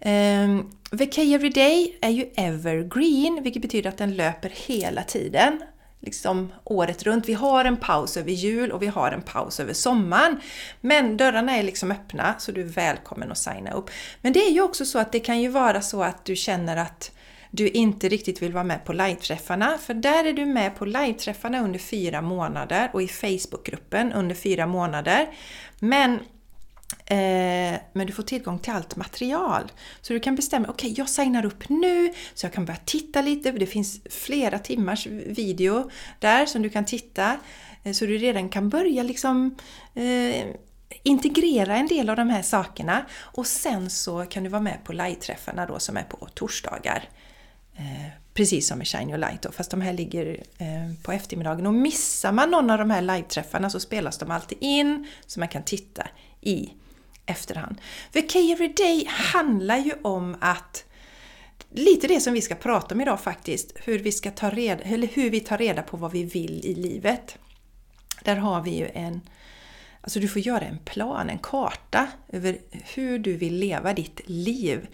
Ehm, 0.00 0.70
Vacay 0.90 1.34
Every 1.34 1.50
Day 1.50 1.98
är 2.00 2.10
ju 2.10 2.30
evergreen, 2.36 3.42
vilket 3.42 3.62
betyder 3.62 3.88
att 3.88 3.98
den 3.98 4.16
löper 4.16 4.52
hela 4.66 5.02
tiden. 5.02 5.60
Liksom 6.00 6.52
året 6.64 7.02
runt. 7.02 7.28
Vi 7.28 7.32
har 7.32 7.64
en 7.64 7.76
paus 7.76 8.16
över 8.16 8.30
jul 8.30 8.72
och 8.72 8.82
vi 8.82 8.86
har 8.86 9.10
en 9.12 9.22
paus 9.22 9.60
över 9.60 9.72
sommaren. 9.72 10.40
Men 10.80 11.16
dörrarna 11.16 11.56
är 11.56 11.62
liksom 11.62 11.90
öppna 11.90 12.34
så 12.38 12.52
du 12.52 12.60
är 12.60 12.66
välkommen 12.66 13.32
att 13.32 13.38
signa 13.38 13.70
upp. 13.70 13.90
Men 14.22 14.32
det 14.32 14.40
är 14.40 14.50
ju 14.50 14.62
också 14.62 14.84
så 14.84 14.98
att 14.98 15.12
det 15.12 15.20
kan 15.20 15.40
ju 15.40 15.48
vara 15.48 15.80
så 15.80 16.02
att 16.02 16.24
du 16.24 16.36
känner 16.36 16.76
att 16.76 17.12
du 17.50 17.68
inte 17.68 18.08
riktigt 18.08 18.42
vill 18.42 18.52
vara 18.52 18.64
med 18.64 18.84
på 18.84 18.92
live-träffarna. 18.92 19.78
För 19.78 19.94
där 19.94 20.24
är 20.24 20.32
du 20.32 20.46
med 20.46 20.76
på 20.76 20.84
live-träffarna 20.84 21.64
under 21.64 21.78
fyra 21.78 22.22
månader 22.22 22.90
och 22.92 23.02
i 23.02 23.08
Facebookgruppen 23.08 24.12
under 24.12 24.34
fyra 24.34 24.66
månader. 24.66 25.26
Men 25.78 26.18
Eh, 27.06 27.80
men 27.92 28.06
du 28.06 28.12
får 28.12 28.22
tillgång 28.22 28.58
till 28.58 28.72
allt 28.72 28.96
material. 28.96 29.72
Så 30.00 30.12
du 30.12 30.20
kan 30.20 30.36
bestämma, 30.36 30.68
okej 30.68 30.90
okay, 30.90 30.94
jag 30.98 31.08
signar 31.08 31.46
upp 31.46 31.68
nu 31.68 32.12
så 32.34 32.46
jag 32.46 32.52
kan 32.52 32.64
börja 32.64 32.80
titta 32.84 33.22
lite. 33.22 33.52
Det 33.52 33.66
finns 33.66 34.00
flera 34.10 34.58
timmars 34.58 35.06
video 35.06 35.90
där 36.18 36.46
som 36.46 36.62
du 36.62 36.70
kan 36.70 36.84
titta. 36.84 37.36
Eh, 37.84 37.92
så 37.92 38.06
du 38.06 38.18
redan 38.18 38.48
kan 38.48 38.68
börja 38.68 39.02
liksom 39.02 39.56
eh, 39.94 40.46
integrera 41.02 41.76
en 41.76 41.86
del 41.86 42.10
av 42.10 42.16
de 42.16 42.28
här 42.28 42.42
sakerna. 42.42 43.04
Och 43.18 43.46
sen 43.46 43.90
så 43.90 44.24
kan 44.24 44.44
du 44.44 44.50
vara 44.50 44.62
med 44.62 44.84
på 44.84 44.92
live-träffarna 44.92 45.66
då 45.66 45.78
som 45.78 45.96
är 45.96 46.02
på 46.02 46.28
torsdagar. 46.34 47.08
Eh, 47.76 48.12
precis 48.38 48.68
som 48.68 48.78
med 48.78 48.86
Shine 48.86 49.08
Your 49.08 49.18
Light 49.18 49.42
då, 49.42 49.52
fast 49.52 49.70
de 49.70 49.80
här 49.80 49.92
ligger 49.92 50.44
eh, 50.58 50.92
på 51.02 51.12
eftermiddagen. 51.12 51.66
Och 51.66 51.74
missar 51.74 52.32
man 52.32 52.50
någon 52.50 52.70
av 52.70 52.78
de 52.78 52.90
här 52.90 53.02
live-träffarna 53.02 53.70
så 53.70 53.80
spelas 53.80 54.18
de 54.18 54.30
alltid 54.30 54.58
in 54.60 55.06
så 55.26 55.40
man 55.40 55.48
kan 55.48 55.62
titta 55.62 56.08
i 56.40 56.70
efterhand. 57.26 57.76
För 58.12 58.20
Key 58.20 58.52
Every 58.52 58.68
Day 58.68 59.06
handlar 59.08 59.78
ju 59.78 59.92
om 60.02 60.36
att 60.40 60.84
Lite 61.70 62.06
det 62.06 62.20
som 62.20 62.32
vi 62.32 62.42
ska 62.42 62.54
prata 62.54 62.94
om 62.94 63.00
idag 63.00 63.20
faktiskt, 63.20 63.72
hur 63.84 63.98
vi, 63.98 64.12
ska 64.12 64.30
ta 64.30 64.50
reda, 64.50 64.82
eller 64.82 65.08
hur 65.08 65.30
vi 65.30 65.40
tar 65.40 65.58
reda 65.58 65.82
på 65.82 65.96
vad 65.96 66.12
vi 66.12 66.24
vill 66.24 66.60
i 66.64 66.74
livet. 66.74 67.38
Där 68.24 68.36
har 68.36 68.62
vi 68.62 68.70
ju 68.70 68.88
en... 68.94 69.20
Alltså 70.08 70.20
du 70.20 70.28
får 70.28 70.42
göra 70.42 70.64
en 70.64 70.78
plan, 70.78 71.30
en 71.30 71.38
karta 71.38 72.06
över 72.28 72.58
hur 72.70 73.18
du 73.18 73.36
vill 73.36 73.54
leva 73.54 73.94
ditt 73.94 74.20
liv. 74.24 74.86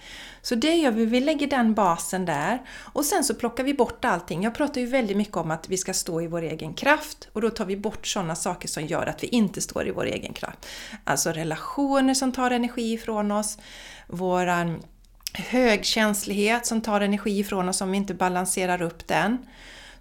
Så 0.42 0.54
det 0.54 0.74
gör 0.74 0.90
vi, 0.90 1.04
vi 1.04 1.20
lägger 1.20 1.46
den 1.46 1.74
basen 1.74 2.24
där 2.24 2.62
och 2.70 3.04
sen 3.04 3.24
så 3.24 3.34
plockar 3.34 3.64
vi 3.64 3.74
bort 3.74 4.04
allting. 4.04 4.42
Jag 4.44 4.54
pratar 4.54 4.80
ju 4.80 4.86
väldigt 4.86 5.16
mycket 5.16 5.36
om 5.36 5.50
att 5.50 5.68
vi 5.68 5.76
ska 5.76 5.94
stå 5.94 6.20
i 6.20 6.26
vår 6.26 6.42
egen 6.42 6.74
kraft 6.74 7.28
och 7.32 7.40
då 7.40 7.50
tar 7.50 7.64
vi 7.64 7.76
bort 7.76 8.06
sådana 8.06 8.34
saker 8.34 8.68
som 8.68 8.86
gör 8.86 9.06
att 9.06 9.22
vi 9.22 9.26
inte 9.26 9.60
står 9.60 9.88
i 9.88 9.90
vår 9.90 10.06
egen 10.06 10.32
kraft. 10.32 10.66
Alltså 11.04 11.30
relationer 11.32 12.14
som 12.14 12.32
tar 12.32 12.50
energi 12.50 12.92
ifrån 12.92 13.32
oss, 13.32 13.58
våran 14.06 14.82
högkänslighet 15.34 16.66
som 16.66 16.80
tar 16.80 17.00
energi 17.00 17.38
ifrån 17.38 17.68
oss 17.68 17.80
om 17.80 17.90
vi 17.90 17.96
inte 17.96 18.14
balanserar 18.14 18.82
upp 18.82 19.06
den. 19.06 19.38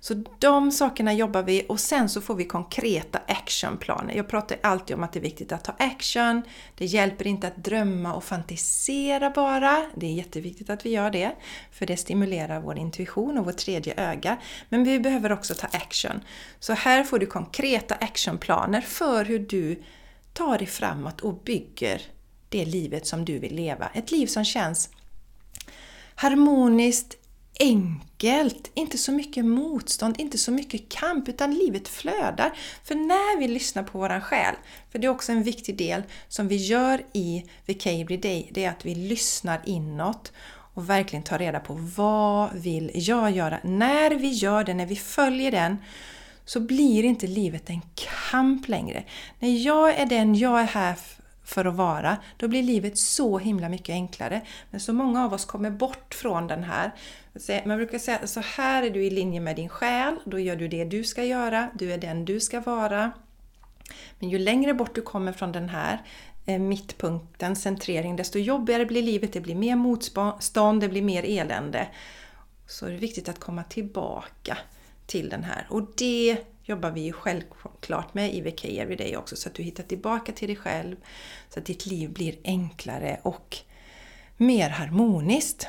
Så 0.03 0.23
de 0.39 0.71
sakerna 0.71 1.13
jobbar 1.13 1.43
vi 1.43 1.65
och 1.69 1.79
sen 1.79 2.09
så 2.09 2.21
får 2.21 2.35
vi 2.35 2.45
konkreta 2.45 3.21
actionplaner. 3.27 4.15
Jag 4.15 4.27
pratar 4.27 4.57
alltid 4.63 4.95
om 4.95 5.03
att 5.03 5.13
det 5.13 5.19
är 5.19 5.21
viktigt 5.21 5.51
att 5.51 5.63
ta 5.63 5.75
action. 5.79 6.41
Det 6.75 6.85
hjälper 6.85 7.27
inte 7.27 7.47
att 7.47 7.55
drömma 7.55 8.13
och 8.13 8.23
fantisera 8.23 9.29
bara. 9.29 9.85
Det 9.95 10.05
är 10.05 10.13
jätteviktigt 10.13 10.69
att 10.69 10.85
vi 10.85 10.89
gör 10.89 11.11
det, 11.11 11.31
för 11.71 11.85
det 11.85 11.97
stimulerar 11.97 12.59
vår 12.59 12.77
intuition 12.77 13.37
och 13.37 13.45
vårt 13.45 13.57
tredje 13.57 13.93
öga. 13.97 14.37
Men 14.69 14.83
vi 14.83 14.99
behöver 14.99 15.31
också 15.31 15.53
ta 15.53 15.67
action. 15.67 16.21
Så 16.59 16.73
här 16.73 17.03
får 17.03 17.19
du 17.19 17.25
konkreta 17.25 17.95
actionplaner 17.95 18.81
för 18.81 19.25
hur 19.25 19.39
du 19.39 19.83
tar 20.33 20.57
dig 20.57 20.67
framåt 20.67 21.21
och 21.21 21.33
bygger 21.43 22.01
det 22.49 22.65
livet 22.65 23.07
som 23.07 23.25
du 23.25 23.39
vill 23.39 23.55
leva. 23.55 23.89
Ett 23.93 24.11
liv 24.11 24.27
som 24.27 24.45
känns 24.45 24.89
harmoniskt, 26.15 27.17
enkelt, 27.59 28.71
inte 28.73 28.97
så 28.97 29.11
mycket 29.11 29.45
motstånd, 29.45 30.15
inte 30.19 30.37
så 30.37 30.51
mycket 30.51 30.89
kamp, 30.89 31.29
utan 31.29 31.53
livet 31.53 31.87
flödar. 31.87 32.57
För 32.83 32.95
när 32.95 33.39
vi 33.39 33.47
lyssnar 33.47 33.83
på 33.83 33.97
våran 33.97 34.21
själ, 34.21 34.55
för 34.91 34.99
det 34.99 35.07
är 35.07 35.11
också 35.11 35.31
en 35.31 35.43
viktig 35.43 35.77
del 35.77 36.03
som 36.27 36.47
vi 36.47 36.55
gör 36.55 37.01
i 37.13 37.45
VK 37.65 37.83
Day, 38.21 38.49
det 38.51 38.63
är 38.63 38.69
att 38.69 38.85
vi 38.85 38.95
lyssnar 38.95 39.61
inåt 39.65 40.31
och 40.73 40.89
verkligen 40.89 41.23
tar 41.23 41.39
reda 41.39 41.59
på 41.59 41.73
vad 41.73 42.53
vill 42.53 42.91
jag 42.93 43.31
göra? 43.31 43.59
När 43.63 44.11
vi 44.11 44.27
gör 44.27 44.63
det, 44.63 44.73
när 44.73 44.85
vi 44.85 44.95
följer 44.95 45.51
den, 45.51 45.77
så 46.45 46.59
blir 46.59 47.03
inte 47.03 47.27
livet 47.27 47.69
en 47.69 47.81
kamp 48.31 48.67
längre. 48.67 49.03
När 49.39 49.65
jag 49.65 49.99
är 49.99 50.05
den 50.05 50.35
jag 50.35 50.61
är 50.61 50.65
här 50.65 50.95
för 51.43 51.65
att 51.65 51.75
vara, 51.75 52.17
då 52.37 52.47
blir 52.47 52.63
livet 52.63 52.97
så 52.97 53.37
himla 53.37 53.69
mycket 53.69 53.93
enklare. 53.93 54.41
Men 54.71 54.79
så 54.79 54.93
många 54.93 55.25
av 55.25 55.33
oss 55.33 55.45
kommer 55.45 55.71
bort 55.71 56.13
från 56.13 56.47
den 56.47 56.63
här. 56.63 56.91
Man 57.65 57.77
brukar 57.77 57.99
säga 57.99 58.17
att 58.17 58.29
så 58.29 58.39
här 58.39 58.83
är 58.83 58.89
du 58.89 59.03
i 59.03 59.09
linje 59.09 59.39
med 59.39 59.55
din 59.55 59.69
själ, 59.69 60.15
då 60.25 60.39
gör 60.39 60.55
du 60.55 60.67
det 60.67 60.85
du 60.85 61.03
ska 61.03 61.23
göra, 61.23 61.69
du 61.73 61.93
är 61.93 61.97
den 61.97 62.25
du 62.25 62.39
ska 62.39 62.59
vara. 62.59 63.11
Men 64.19 64.29
ju 64.29 64.39
längre 64.39 64.73
bort 64.73 64.95
du 64.95 65.01
kommer 65.01 65.31
från 65.31 65.51
den 65.51 65.69
här 65.69 66.01
eh, 66.45 66.59
mittpunkten, 66.59 67.55
centrering, 67.55 68.15
desto 68.15 68.39
jobbigare 68.39 68.85
blir 68.85 69.01
livet, 69.01 69.33
det 69.33 69.41
blir 69.41 69.55
mer 69.55 69.75
motstånd, 69.75 70.81
det 70.81 70.89
blir 70.89 71.01
mer 71.01 71.23
elände. 71.23 71.87
Så 72.67 72.85
är 72.85 72.91
det 72.91 72.97
viktigt 72.97 73.29
att 73.29 73.39
komma 73.39 73.63
tillbaka 73.63 74.57
till 75.05 75.29
den 75.29 75.43
här. 75.43 75.67
Och 75.69 75.81
det 75.97 76.37
jobbar 76.63 76.91
vi 76.91 77.01
ju 77.01 77.13
självklart 77.13 78.13
med 78.13 78.33
i 78.33 78.39
Everyday 78.79 79.17
också, 79.17 79.35
så 79.35 79.49
att 79.49 79.55
du 79.55 79.63
hittar 79.63 79.83
tillbaka 79.83 80.31
till 80.31 80.47
dig 80.47 80.57
själv, 80.57 80.95
så 81.49 81.59
att 81.59 81.65
ditt 81.65 81.85
liv 81.85 82.09
blir 82.09 82.35
enklare 82.43 83.19
och 83.23 83.57
mer 84.37 84.69
harmoniskt. 84.69 85.67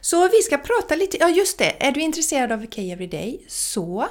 Så 0.00 0.28
vi 0.28 0.42
ska 0.42 0.58
prata 0.58 0.94
lite, 0.94 1.16
ja 1.20 1.28
just 1.28 1.58
det, 1.58 1.86
är 1.86 1.92
du 1.92 2.00
intresserad 2.00 2.52
av 2.52 2.62
IVK 2.62 2.78
Everyday 2.78 3.44
så 3.48 4.08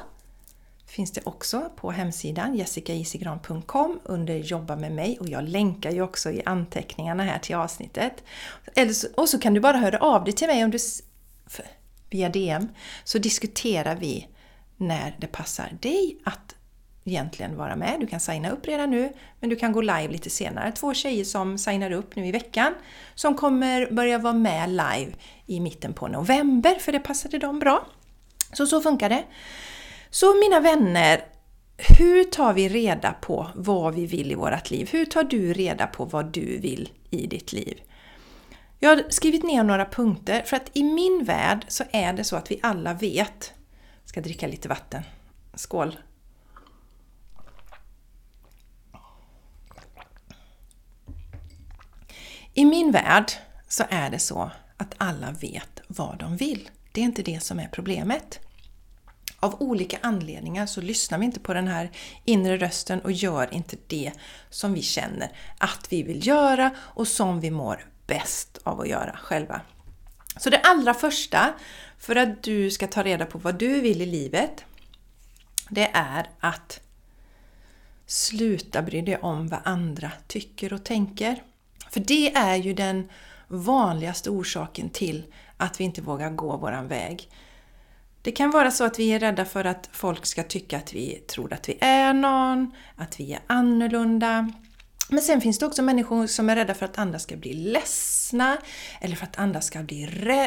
finns 0.88 1.12
det 1.12 1.22
också 1.24 1.72
på 1.76 1.92
hemsidan 1.92 2.56
jessicaisigran.com 2.56 4.00
under 4.04 4.36
Jobba 4.36 4.76
med 4.76 4.92
mig 4.92 5.18
och 5.20 5.30
jag 5.30 5.50
länkar 5.50 5.92
ju 5.92 6.02
också 6.02 6.32
i 6.32 6.42
anteckningarna 6.46 7.24
här 7.24 7.40
till 7.40 7.56
avsnittet. 7.56 8.24
och 9.16 9.30
så 9.30 9.40
kan 9.40 9.54
du 9.54 9.60
bara 9.60 9.78
höra 9.78 9.98
av 9.98 10.24
dig 10.24 10.34
till 10.34 10.48
mig 10.48 10.64
om 10.64 10.72
du, 10.72 10.78
via 12.10 12.30
DM 12.30 12.68
så 13.04 13.18
diskuterar 13.18 13.96
vi 13.96 14.28
när 14.82 15.16
det 15.20 15.28
passar 15.28 15.78
dig 15.82 16.18
att 16.24 16.56
egentligen 17.04 17.58
vara 17.58 17.76
med. 17.76 18.00
Du 18.00 18.08
kan 18.08 18.20
signa 18.20 18.50
upp 18.50 18.68
redan 18.68 18.92
nu, 18.92 19.14
men 19.40 19.50
du 19.50 19.56
kan 19.56 19.72
gå 19.72 19.82
live 19.82 20.08
lite 20.08 20.30
senare. 20.30 20.72
Två 20.72 20.94
tjejer 20.94 21.24
som 21.24 21.58
signar 21.58 21.92
upp 21.92 22.16
nu 22.16 22.28
i 22.28 22.32
veckan 22.32 22.74
som 23.16 23.36
kommer 23.36 23.92
börja 23.92 24.18
vara 24.18 24.34
med 24.34 24.70
live 24.70 25.12
i 25.46 25.60
mitten 25.60 25.94
på 25.94 26.08
november, 26.08 26.76
för 26.80 26.92
det 26.92 27.00
passade 27.00 27.38
dem 27.38 27.60
bra. 27.60 27.86
Så 28.54 28.66
så 28.66 28.82
funkar 28.82 29.10
det. 29.10 29.24
Så 30.10 30.34
mina 30.36 30.60
vänner, 30.60 31.24
hur 31.98 32.24
tar 32.24 32.54
vi 32.54 32.70
reda 32.70 33.14
på 33.14 33.48
vad 33.56 33.96
vi 33.96 34.06
vill 34.06 34.32
i 34.32 34.36
vårt 34.36 34.72
liv? 34.72 34.90
Hur 34.92 35.06
tar 35.06 35.24
du 35.24 35.54
reda 35.54 35.88
på 35.88 36.06
vad 36.06 36.26
du 36.26 36.60
vill 36.60 36.90
i 37.10 37.28
ditt 37.28 37.54
liv? 37.54 37.82
Jag 38.80 38.90
har 38.90 39.04
skrivit 39.10 39.44
ner 39.44 39.64
några 39.64 39.86
punkter 39.86 40.44
för 40.46 40.56
att 40.56 40.70
i 40.74 40.84
min 40.84 41.24
värld 41.24 41.66
så 41.68 41.84
är 41.92 42.14
det 42.14 42.24
så 42.24 42.36
att 42.36 42.52
vi 42.52 42.60
alla 42.64 42.94
vet 42.94 43.54
ska 44.12 44.22
dricka 44.22 44.48
lite 44.48 44.70
vatten. 44.70 45.04
Skål! 45.54 46.00
I 52.54 52.66
min 52.66 52.92
värld 52.92 53.32
så 53.68 53.84
är 53.90 54.10
det 54.10 54.20
så 54.20 54.52
att 54.78 54.94
alla 54.98 55.32
vet 55.32 55.82
vad 55.88 56.18
de 56.20 56.38
vill. 56.38 56.70
Det 56.92 57.02
är 57.02 57.06
inte 57.06 57.22
det 57.22 57.40
som 57.40 57.60
är 57.60 57.68
problemet. 57.68 58.40
Av 59.40 59.62
olika 59.62 59.98
anledningar 60.02 60.66
så 60.66 60.82
lyssnar 60.82 61.18
vi 61.18 61.26
inte 61.26 61.40
på 61.40 61.54
den 61.54 61.68
här 61.68 61.92
inre 62.26 62.58
rösten 62.58 63.00
och 63.00 63.12
gör 63.12 63.54
inte 63.54 63.78
det 63.88 64.12
som 64.50 64.74
vi 64.74 64.82
känner 64.82 65.32
att 65.58 65.88
vi 65.90 66.04
vill 66.04 66.28
göra 66.28 66.76
och 66.78 67.08
som 67.08 67.40
vi 67.40 67.52
mår 67.52 67.86
bäst 68.08 68.60
av 68.64 68.82
att 68.82 68.90
göra 68.90 69.18
själva. 69.18 69.62
Så 70.38 70.50
det 70.50 70.60
allra 70.60 70.94
första 70.94 71.54
för 71.98 72.16
att 72.16 72.44
du 72.44 72.72
ska 72.72 72.88
ta 72.88 73.04
reda 73.04 73.26
på 73.26 73.38
vad 73.38 73.56
du 73.56 73.82
vill 73.82 74.02
i 74.02 74.06
livet, 74.06 74.66
det 75.70 75.90
är 75.94 76.30
att 76.40 76.82
sluta 78.06 78.82
bry 78.82 79.02
dig 79.02 79.18
om 79.18 79.48
vad 79.48 79.60
andra 79.64 80.12
tycker 80.28 80.74
och 80.74 80.84
tänker. 80.84 81.44
För 81.90 82.00
det 82.00 82.36
är 82.36 82.56
ju 82.56 82.74
den 82.74 83.10
vanligaste 83.48 84.30
orsaken 84.30 84.90
till 84.90 85.24
att 85.58 85.80
vi 85.80 85.84
inte 85.84 86.02
vågar 86.02 86.30
gå 86.30 86.58
våran 86.58 86.88
väg. 86.88 87.30
Det 88.22 88.32
kan 88.32 88.52
vara 88.52 88.72
så 88.72 88.84
att 88.84 89.00
vi 89.00 89.14
är 89.14 89.20
rädda 89.20 89.46
för 89.46 89.66
att 89.66 89.90
folk 89.92 90.26
ska 90.26 90.44
tycka 90.44 90.78
att 90.78 90.94
vi 90.94 91.16
tror 91.16 91.54
att 91.54 91.70
vi 91.70 91.78
är 91.82 92.14
någon, 92.14 92.72
att 92.96 93.20
vi 93.20 93.34
är 93.34 93.40
annorlunda, 93.48 94.52
men 95.12 95.22
sen 95.22 95.42
finns 95.42 95.60
det 95.60 95.66
också 95.66 95.82
människor 95.82 96.28
som 96.28 96.50
är 96.50 96.56
rädda 96.56 96.74
för 96.74 96.86
att 96.86 96.98
andra 96.98 97.20
ska 97.20 97.36
bli 97.36 97.54
ledsna 97.54 98.58
eller 99.02 99.16
för 99.16 99.26
att 99.26 99.40
andra 99.40 99.62
ska 99.62 99.84
bli 99.84 100.04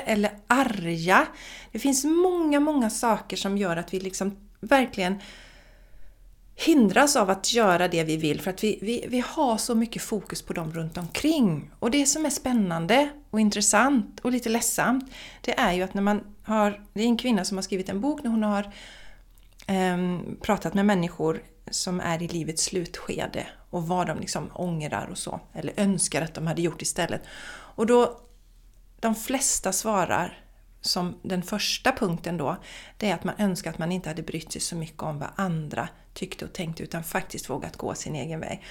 eller 0.06 0.30
arga. 0.46 1.26
Det 1.72 1.78
finns 1.78 2.04
många, 2.04 2.60
många 2.60 2.90
saker 2.90 3.36
som 3.36 3.58
gör 3.58 3.76
att 3.76 3.94
vi 3.94 4.00
liksom 4.00 4.36
verkligen 4.60 5.20
hindras 6.56 7.16
av 7.16 7.30
att 7.30 7.52
göra 7.52 7.88
det 7.88 8.04
vi 8.04 8.16
vill 8.16 8.40
för 8.40 8.50
att 8.50 8.64
vi, 8.64 8.78
vi, 8.82 9.04
vi 9.08 9.24
har 9.26 9.56
så 9.56 9.74
mycket 9.74 10.02
fokus 10.02 10.42
på 10.42 10.52
dem 10.52 10.72
runt 10.72 10.98
omkring. 10.98 11.70
Och 11.78 11.90
det 11.90 12.06
som 12.06 12.26
är 12.26 12.30
spännande 12.30 13.08
och 13.30 13.40
intressant 13.40 14.20
och 14.20 14.32
lite 14.32 14.48
ledsamt 14.48 15.12
det 15.40 15.58
är 15.58 15.72
ju 15.72 15.82
att 15.82 15.94
när 15.94 16.02
man 16.02 16.20
har, 16.42 16.84
det 16.92 17.02
är 17.02 17.06
en 17.06 17.16
kvinna 17.16 17.44
som 17.44 17.56
har 17.56 17.62
skrivit 17.62 17.88
en 17.88 18.00
bok 18.00 18.22
när 18.22 18.30
hon 18.30 18.42
har 18.42 18.72
eh, 19.66 20.18
pratat 20.40 20.74
med 20.74 20.86
människor 20.86 21.42
som 21.70 22.00
är 22.00 22.22
i 22.22 22.28
livets 22.28 22.64
slutskede 22.64 23.46
och 23.70 23.88
vad 23.88 24.06
de 24.06 24.20
liksom 24.20 24.50
ångrar 24.54 25.08
och 25.10 25.18
så, 25.18 25.40
eller 25.52 25.72
önskar 25.76 26.22
att 26.22 26.34
de 26.34 26.46
hade 26.46 26.62
gjort 26.62 26.82
istället. 26.82 27.22
Och 27.76 27.86
då, 27.86 28.20
de 29.00 29.14
flesta 29.14 29.72
svarar 29.72 30.44
som 30.80 31.18
den 31.22 31.42
första 31.42 31.92
punkten 31.92 32.36
då, 32.36 32.56
det 32.98 33.10
är 33.10 33.14
att 33.14 33.24
man 33.24 33.34
önskar 33.38 33.70
att 33.70 33.78
man 33.78 33.92
inte 33.92 34.08
hade 34.08 34.22
brytt 34.22 34.52
sig 34.52 34.60
så 34.60 34.76
mycket 34.76 35.02
om 35.02 35.18
vad 35.18 35.28
andra 35.36 35.88
tyckte 36.14 36.44
och 36.44 36.52
tänkte 36.52 36.82
utan 36.82 37.04
faktiskt 37.04 37.50
vågat 37.50 37.76
gå 37.76 37.94
sin 37.94 38.14
egen 38.14 38.40
väg. 38.40 38.62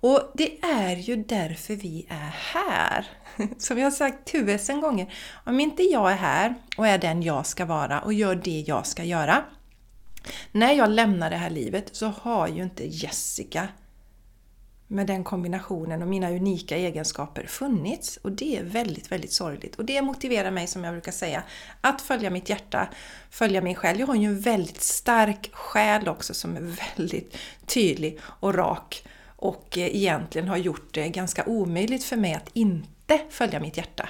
Och 0.00 0.30
det 0.34 0.60
är 0.62 0.96
ju 0.96 1.16
därför 1.16 1.74
vi 1.74 2.06
är 2.08 2.34
här. 2.54 3.06
Som 3.58 3.78
jag 3.78 3.86
har 3.86 3.90
sagt 3.90 4.32
tusen 4.32 4.80
gånger, 4.80 5.14
om 5.44 5.60
inte 5.60 5.82
jag 5.82 6.12
är 6.12 6.16
här 6.16 6.54
och 6.76 6.86
är 6.86 6.98
den 6.98 7.22
jag 7.22 7.46
ska 7.46 7.64
vara 7.64 8.00
och 8.00 8.12
gör 8.12 8.34
det 8.34 8.64
jag 8.66 8.86
ska 8.86 9.04
göra, 9.04 9.44
när 10.52 10.72
jag 10.72 10.90
lämnar 10.90 11.30
det 11.30 11.36
här 11.36 11.50
livet 11.50 11.88
så 11.92 12.06
har 12.06 12.48
ju 12.48 12.62
inte 12.62 12.86
Jessica 12.86 13.68
med 14.88 15.06
den 15.06 15.24
kombinationen 15.24 16.02
och 16.02 16.08
mina 16.08 16.30
unika 16.30 16.76
egenskaper 16.76 17.46
funnits. 17.46 18.16
Och 18.16 18.32
det 18.32 18.56
är 18.56 18.62
väldigt, 18.62 19.12
väldigt 19.12 19.32
sorgligt. 19.32 19.76
Och 19.76 19.84
det 19.84 20.02
motiverar 20.02 20.50
mig, 20.50 20.66
som 20.66 20.84
jag 20.84 20.94
brukar 20.94 21.12
säga, 21.12 21.42
att 21.80 22.02
följa 22.02 22.30
mitt 22.30 22.48
hjärta, 22.48 22.88
följa 23.30 23.60
min 23.60 23.74
själ. 23.74 24.00
Jag 24.00 24.06
har 24.06 24.14
ju 24.14 24.26
en 24.26 24.40
väldigt 24.40 24.82
stark 24.82 25.50
själ 25.52 26.08
också 26.08 26.34
som 26.34 26.56
är 26.56 26.76
väldigt 26.96 27.36
tydlig 27.66 28.18
och 28.22 28.54
rak 28.54 29.06
och 29.36 29.78
egentligen 29.78 30.48
har 30.48 30.56
gjort 30.56 30.94
det 30.94 31.08
ganska 31.08 31.44
omöjligt 31.44 32.04
för 32.04 32.16
mig 32.16 32.34
att 32.34 32.50
inte 32.52 33.20
följa 33.30 33.60
mitt 33.60 33.76
hjärta. 33.76 34.08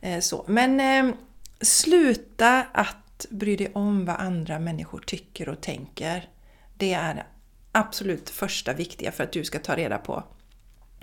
Eh, 0.00 0.20
så. 0.20 0.44
Men 0.48 0.80
eh, 0.80 1.14
sluta 1.60 2.66
att 2.72 2.96
bry 3.30 3.56
dig 3.56 3.70
om 3.74 4.04
vad 4.04 4.16
andra 4.16 4.58
människor 4.58 5.02
tycker 5.06 5.48
och 5.48 5.60
tänker. 5.60 6.28
Det 6.76 6.92
är 6.92 7.26
absolut 7.72 8.30
första 8.30 8.72
viktiga 8.72 9.12
för 9.12 9.24
att 9.24 9.32
du 9.32 9.44
ska 9.44 9.58
ta 9.58 9.76
reda 9.76 9.98
på. 9.98 10.24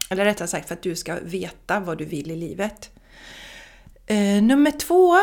Eller 0.09 0.25
rättare 0.25 0.47
sagt 0.47 0.67
för 0.67 0.75
att 0.75 0.81
du 0.81 0.95
ska 0.95 1.19
veta 1.19 1.79
vad 1.79 1.97
du 1.97 2.05
vill 2.05 2.31
i 2.31 2.36
livet. 2.36 2.91
Eh, 4.05 4.43
nummer 4.43 4.71
två. 4.71 5.17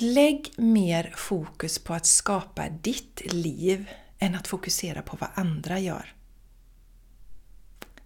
Lägg 0.00 0.52
mer 0.56 1.14
fokus 1.16 1.78
på 1.78 1.94
att 1.94 2.06
skapa 2.06 2.68
ditt 2.68 3.32
liv 3.32 3.90
än 4.18 4.34
att 4.34 4.48
fokusera 4.48 5.02
på 5.02 5.16
vad 5.20 5.30
andra 5.34 5.78
gör. 5.78 6.14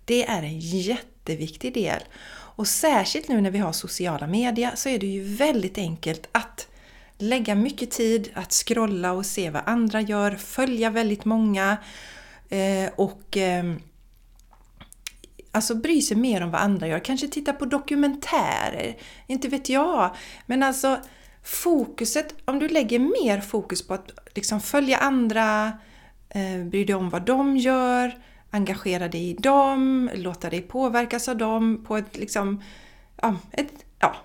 Det 0.04 0.26
är 0.26 0.42
en 0.42 0.60
jätteviktig 0.60 1.74
del. 1.74 2.02
Och 2.54 2.68
särskilt 2.68 3.28
nu 3.28 3.40
när 3.40 3.50
vi 3.50 3.58
har 3.58 3.72
sociala 3.72 4.26
medier 4.26 4.72
så 4.74 4.88
är 4.88 4.98
det 4.98 5.06
ju 5.06 5.22
väldigt 5.22 5.78
enkelt 5.78 6.28
att 6.32 6.68
lägga 7.22 7.54
mycket 7.54 7.90
tid 7.90 8.30
att 8.34 8.52
scrolla 8.52 9.12
och 9.12 9.26
se 9.26 9.50
vad 9.50 9.62
andra 9.66 10.00
gör, 10.00 10.30
följa 10.30 10.90
väldigt 10.90 11.24
många 11.24 11.76
eh, 12.48 12.90
och 12.96 13.36
eh, 13.36 13.74
alltså 15.52 15.74
bry 15.74 16.02
sig 16.02 16.16
mer 16.16 16.42
om 16.42 16.50
vad 16.50 16.60
andra 16.60 16.88
gör. 16.88 16.98
Kanske 16.98 17.28
titta 17.28 17.52
på 17.52 17.64
dokumentärer, 17.64 18.96
inte 19.26 19.48
vet 19.48 19.68
jag. 19.68 20.16
Men 20.46 20.62
alltså 20.62 20.98
fokuset, 21.42 22.34
om 22.44 22.58
du 22.58 22.68
lägger 22.68 22.98
mer 22.98 23.40
fokus 23.40 23.86
på 23.86 23.94
att 23.94 24.10
liksom 24.34 24.60
följa 24.60 24.96
andra, 24.98 25.72
eh, 26.28 26.64
bry 26.64 26.84
dig 26.84 26.94
om 26.94 27.10
vad 27.10 27.22
de 27.22 27.56
gör, 27.56 28.18
engagera 28.50 29.08
dig 29.08 29.30
i 29.30 29.34
dem, 29.34 30.10
låta 30.14 30.50
dig 30.50 30.62
påverkas 30.62 31.28
av 31.28 31.36
dem 31.36 31.84
på 31.86 31.96
ett, 31.96 32.16
liksom, 32.16 32.62
ja, 33.22 33.36
ett, 33.52 33.72
ja, 33.98 34.16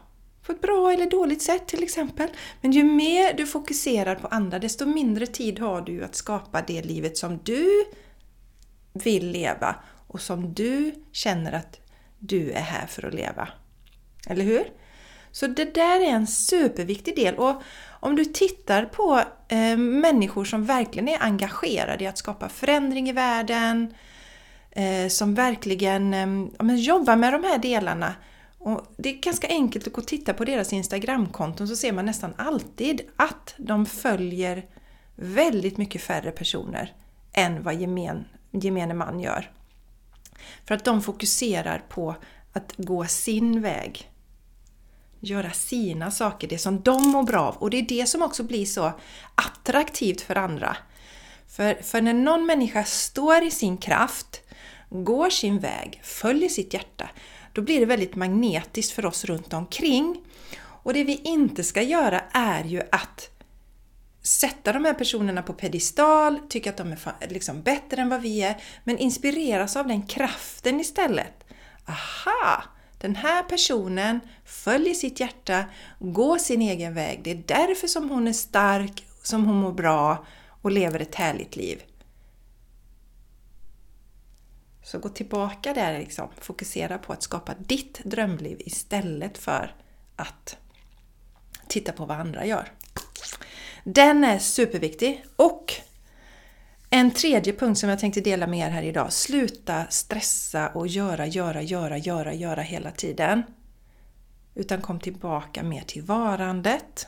på 0.48 0.54
ett 0.54 0.62
bra 0.62 0.92
eller 0.92 1.10
dåligt 1.10 1.42
sätt 1.42 1.68
till 1.68 1.84
exempel. 1.84 2.30
Men 2.62 2.72
ju 2.72 2.84
mer 2.84 3.34
du 3.34 3.46
fokuserar 3.46 4.16
på 4.16 4.27
andra, 4.27 4.60
desto 4.60 4.86
mindre 4.86 5.27
tid 5.27 5.60
har 5.60 5.82
du 5.82 6.04
att 6.04 6.16
skapa 6.16 6.62
det 6.62 6.82
livet 6.82 7.18
som 7.18 7.39
du 7.44 7.86
vill 8.94 9.32
leva 9.32 9.75
och 10.08 10.22
som 10.22 10.54
du 10.54 10.94
känner 11.12 11.51
att 11.51 11.80
du 12.20 12.51
är 12.51 12.62
här 12.62 12.88
för 12.88 13.08
att 13.08 13.13
leva. 13.13 13.48
Eller 14.27 14.44
hur? 14.44 14.63
Så 15.32 15.48
det 15.48 15.74
där 15.74 16.01
är 16.01 16.10
en 16.10 16.27
superviktig 16.27 17.16
del. 17.16 17.36
Och 17.36 17.62
om 18.00 18.16
du 18.16 18.25
tittar 18.25 18.86
på 18.86 19.24
eh, 19.48 19.77
människor 19.77 20.46
som 20.46 20.66
verkligen 20.66 21.08
är 21.08 21.24
engagerade 21.24 22.04
i 22.04 22.08
att 22.08 22.18
skapa 22.18 22.50
förändring 22.50 23.10
i 23.10 23.12
världen, 23.12 23.94
eh, 24.72 25.08
som 25.10 25.36
verkligen 25.36 26.13
eh, 26.13 26.75
jobbar 26.75 27.16
med 27.16 27.34
de 27.34 27.44
här 27.44 27.58
delarna. 27.58 28.13
Och 28.60 28.94
det 28.98 29.10
är 29.10 29.22
ganska 29.22 29.48
enkelt 29.48 29.88
att 29.88 29.94
gå 29.94 30.02
och 30.02 30.08
titta 30.08 30.34
på 30.34 30.46
deras 30.46 30.74
Instagramkonton 30.74 31.68
så 31.68 31.76
ser 31.76 31.92
man 31.92 32.06
nästan 32.06 32.34
alltid 32.38 33.02
att 33.16 33.56
de 33.58 33.86
följer 33.86 34.66
väldigt 35.16 35.78
mycket 35.78 36.02
färre 36.02 36.32
personer 36.32 36.94
än 37.34 37.64
vad 37.64 37.76
gemen, 37.76 38.26
gemene 38.52 38.94
man 38.94 39.20
gör. 39.20 39.52
För 40.66 40.76
att 40.76 40.86
de 40.86 41.02
fokuserar 41.02 41.86
på 41.90 42.16
att 42.54 42.74
gå 42.78 43.06
sin 43.06 43.62
väg. 43.62 44.12
Göra 45.20 45.52
sina 45.52 46.12
saker, 46.12 46.48
det 46.48 46.58
som 46.58 46.82
de 46.82 47.08
mår 47.08 47.24
bra 47.24 47.42
av. 47.42 47.56
Och 47.56 47.70
det 47.70 47.78
är 47.78 47.88
det 47.88 48.06
som 48.10 48.22
också 48.22 48.44
blir 48.44 48.66
så 48.66 48.92
attraktivt 49.36 50.22
för 50.22 50.36
andra. 50.36 50.78
För, 51.48 51.74
för 51.74 52.02
när 52.02 52.14
någon 52.14 52.46
människa 52.46 52.84
står 52.84 53.44
i 53.44 53.52
sin 53.52 53.78
kraft, 53.78 54.42
går 54.90 55.30
sin 55.30 55.60
väg, 55.60 56.02
följer 56.04 56.50
sitt 56.50 56.74
hjärta, 56.74 57.10
då 57.58 57.62
blir 57.62 57.80
det 57.80 57.86
väldigt 57.86 58.16
magnetiskt 58.16 58.92
för 58.92 59.06
oss 59.06 59.26
runt 59.26 59.54
omkring. 59.54 60.22
Och 60.60 60.94
det 60.94 61.04
vi 61.04 61.22
inte 61.24 61.64
ska 61.64 61.82
göra 61.82 62.22
är 62.32 62.64
ju 62.64 62.82
att 62.92 63.30
sätta 64.22 64.74
de 64.74 64.86
här 64.86 64.94
personerna 64.94 65.42
på 65.42 65.54
pedestal, 65.54 66.40
tycka 66.50 66.70
att 66.70 66.78
de 66.78 66.92
är 66.92 67.30
liksom 67.30 67.62
bättre 67.62 68.02
än 68.02 68.10
vad 68.10 68.22
vi 68.22 68.42
är, 68.42 68.58
men 68.84 68.98
inspireras 68.98 69.76
av 69.76 69.88
den 69.88 70.02
kraften 70.02 70.80
istället. 70.80 71.44
Aha! 71.88 72.64
Den 72.98 73.16
här 73.16 73.44
personen 73.44 74.20
följer 74.46 74.93
sitt 74.93 75.20
hjärta, 75.20 75.65
går 76.00 76.38
sin 76.38 76.62
egen 76.62 76.93
väg. 76.93 77.22
Det 77.24 77.32
är 77.32 77.43
därför 77.46 77.88
som 77.88 78.10
hon 78.10 78.28
är 78.28 78.34
stark, 78.34 79.06
som 79.24 79.46
hon 79.46 79.56
mår 79.56 79.72
bra 79.72 80.26
och 80.62 80.72
lever 80.72 81.00
ett 81.00 81.15
härligt 81.15 81.56
liv. 81.56 81.82
Så 84.88 85.00
gå 85.00 85.10
tillbaka 85.10 85.73
där 85.73 86.00
liksom. 86.00 86.30
Fokusera 86.39 86.97
på 86.97 87.13
att 87.13 87.23
skapa 87.23 87.54
ditt 87.60 88.04
drömliv 88.04 88.62
istället 88.65 89.38
för 89.38 89.76
att 90.15 90.58
titta 91.67 91.91
på 91.91 92.06
vad 92.06 92.19
andra 92.19 92.45
gör. 92.45 92.71
Den 93.84 94.23
är 94.23 94.39
superviktig. 94.39 95.26
Och 95.36 95.73
en 96.89 97.12
tredje 97.12 97.54
punkt 97.54 97.78
som 97.78 97.89
jag 97.89 98.00
tänkte 98.00 98.21
dela 98.21 98.47
med 98.47 98.67
er 98.67 98.71
här 98.71 98.84
idag. 98.84 99.13
Sluta 99.13 99.86
stressa 99.89 100.67
och 100.67 100.88
göra, 100.88 101.28
göra, 101.28 101.62
göra, 101.62 101.97
göra, 101.97 102.34
göra 102.34 102.62
hela 102.62 102.91
tiden. 102.91 103.43
Utan 104.56 104.82
kom 104.82 105.00
tillbaka 105.00 105.63
mer 105.63 105.82
till 105.82 106.02
varandet. 106.02 107.08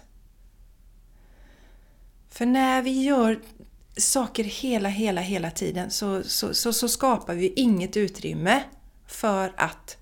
För 2.30 2.46
när 2.46 2.82
vi 2.82 3.04
gör 3.04 3.40
saker 3.98 4.44
hela, 4.44 4.90
hela, 4.90 5.22
hela 5.22 5.52
tiden 5.52 5.92
så, 5.92 6.24
så, 6.24 6.54
så, 6.54 6.74
så 6.74 6.90
skapar 6.90 7.36
vi 7.36 7.54
inget 7.56 7.98
utrymme 7.98 8.64
för 9.08 9.54
att 9.58 9.98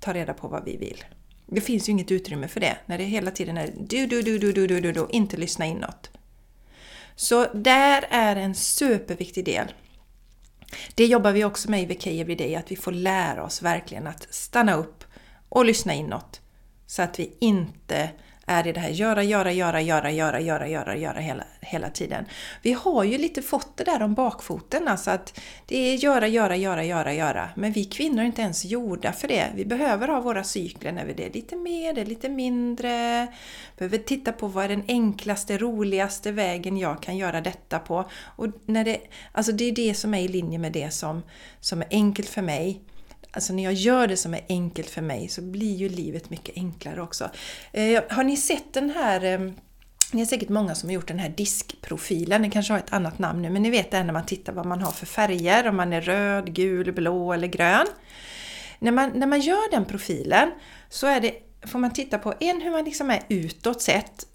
ta 0.00 0.12
reda 0.12 0.34
på 0.34 0.48
vad 0.48 0.64
vi 0.64 0.76
vill. 0.76 1.04
Det 1.46 1.60
finns 1.60 1.88
ju 1.88 1.92
inget 1.92 2.10
utrymme 2.10 2.48
för 2.48 2.60
det 2.60 2.76
när 2.86 2.98
det 2.98 3.04
hela 3.04 3.30
tiden 3.30 3.56
är 3.56 3.74
du, 3.80 4.06
du, 4.06 4.22
du, 4.22 4.38
du, 4.38 4.52
du, 4.52 4.66
du, 4.66 4.80
du, 4.80 4.92
du 4.92 5.06
inte 5.10 5.36
lyssna 5.36 5.66
inåt. 5.66 6.10
Så 7.16 7.52
där 7.54 8.06
är 8.10 8.36
en 8.36 8.54
superviktig 8.54 9.44
del. 9.44 9.72
Det 10.94 11.06
jobbar 11.06 11.32
vi 11.32 11.44
också 11.44 11.70
med 11.70 11.82
i 11.82 11.94
VK 11.94 12.06
Everyday, 12.06 12.56
att 12.56 12.72
vi 12.72 12.76
får 12.76 12.92
lära 12.92 13.44
oss 13.44 13.62
verkligen 13.62 14.06
att 14.06 14.26
stanna 14.30 14.74
upp 14.74 15.04
och 15.48 15.64
lyssna 15.64 15.94
inåt. 15.94 16.40
Så 16.86 17.02
att 17.02 17.18
vi 17.18 17.36
inte 17.38 18.10
är 18.48 18.66
i 18.66 18.72
det 18.72 18.80
här 18.80 18.88
göra, 18.88 19.22
göra, 19.22 19.52
göra, 19.52 19.80
göra, 19.80 20.10
göra, 20.10 20.40
göra, 20.40 20.68
göra, 20.68 20.96
göra 20.96 21.20
hela, 21.20 21.44
hela 21.60 21.90
tiden. 21.90 22.24
Vi 22.62 22.72
har 22.72 23.04
ju 23.04 23.18
lite 23.18 23.42
fått 23.42 23.76
det 23.76 23.84
där 23.84 24.02
om 24.02 24.14
bakfoten, 24.14 24.88
alltså 24.88 25.10
att 25.10 25.40
det 25.66 25.76
är 25.76 25.94
göra, 25.94 26.28
göra, 26.28 26.56
göra, 26.56 26.84
göra, 26.84 27.14
göra. 27.14 27.48
Men 27.56 27.72
vi 27.72 27.84
kvinnor 27.84 28.22
är 28.22 28.26
inte 28.26 28.42
ens 28.42 28.64
gjorda 28.64 29.12
för 29.12 29.28
det. 29.28 29.46
Vi 29.54 29.64
behöver 29.64 30.08
ha 30.08 30.20
våra 30.20 30.44
cykler 30.44 30.92
när 30.92 31.04
det 31.04 31.26
är 31.26 31.32
lite 31.32 31.56
mer, 31.56 31.92
det 31.92 32.00
är 32.00 32.06
lite 32.06 32.28
mindre. 32.28 33.26
Behöver 33.78 33.98
titta 33.98 34.32
på 34.32 34.46
vad 34.46 34.64
är 34.64 34.68
den 34.68 34.84
enklaste, 34.88 35.58
roligaste 35.58 36.32
vägen 36.32 36.76
jag 36.76 37.02
kan 37.02 37.16
göra 37.16 37.40
detta 37.40 37.78
på. 37.78 38.10
Och 38.36 38.46
när 38.66 38.84
det, 38.84 38.98
alltså 39.32 39.52
det 39.52 39.64
är 39.64 39.72
det 39.72 39.94
som 39.94 40.14
är 40.14 40.20
i 40.20 40.28
linje 40.28 40.58
med 40.58 40.72
det 40.72 40.90
som, 40.90 41.22
som 41.60 41.82
är 41.82 41.88
enkelt 41.90 42.28
för 42.28 42.42
mig 42.42 42.80
Alltså 43.32 43.52
när 43.52 43.64
jag 43.64 43.72
gör 43.72 44.06
det 44.06 44.16
som 44.16 44.34
är 44.34 44.44
enkelt 44.48 44.90
för 44.90 45.02
mig 45.02 45.28
så 45.28 45.42
blir 45.42 45.76
ju 45.76 45.88
livet 45.88 46.30
mycket 46.30 46.56
enklare 46.56 47.02
också. 47.02 47.30
Eh, 47.72 48.02
har 48.10 48.24
ni 48.24 48.36
sett 48.36 48.72
den 48.72 48.90
här 48.90 49.24
eh, 49.24 49.52
ni 50.12 50.22
är 50.22 50.26
säkert 50.26 50.48
många 50.48 50.74
som 50.74 50.88
har 50.88 50.94
gjort 50.94 51.08
den 51.08 51.18
här 51.18 51.28
diskprofilen, 51.28 52.42
den 52.42 52.50
kanske 52.50 52.72
har 52.72 52.78
ett 52.78 52.92
annat 52.92 53.18
namn 53.18 53.42
nu, 53.42 53.50
men 53.50 53.62
ni 53.62 53.70
vet 53.70 53.90
det 53.90 54.04
när 54.04 54.12
man 54.12 54.26
tittar 54.26 54.52
vad 54.52 54.66
man 54.66 54.80
har 54.80 54.90
för 54.90 55.06
färger, 55.06 55.68
om 55.68 55.76
man 55.76 55.92
är 55.92 56.00
röd, 56.00 56.54
gul, 56.54 56.92
blå 56.92 57.32
eller 57.32 57.48
grön. 57.48 57.86
När 58.78 58.92
man, 58.92 59.10
när 59.14 59.26
man 59.26 59.40
gör 59.40 59.70
den 59.70 59.84
profilen 59.84 60.50
så 60.88 61.06
är 61.06 61.20
det, 61.20 61.34
får 61.66 61.78
man 61.78 61.92
titta 61.92 62.18
på 62.18 62.34
en 62.40 62.60
hur 62.60 62.70
man 62.70 62.84
liksom 62.84 63.10
är 63.10 63.22
utåt 63.28 63.82
sett 63.82 64.26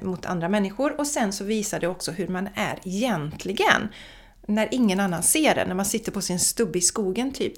mot 0.00 0.26
andra 0.26 0.48
människor 0.48 1.00
och 1.00 1.06
sen 1.06 1.32
så 1.32 1.44
visar 1.44 1.80
det 1.80 1.88
också 1.88 2.10
hur 2.10 2.28
man 2.28 2.48
är 2.54 2.78
egentligen. 2.84 3.88
När 4.46 4.68
ingen 4.70 5.00
annan 5.00 5.22
ser 5.22 5.54
det, 5.54 5.64
när 5.64 5.74
man 5.74 5.86
sitter 5.86 6.12
på 6.12 6.20
sin 6.20 6.40
stubbe 6.40 6.78
i 6.78 6.82
skogen 6.82 7.32
typ. 7.32 7.54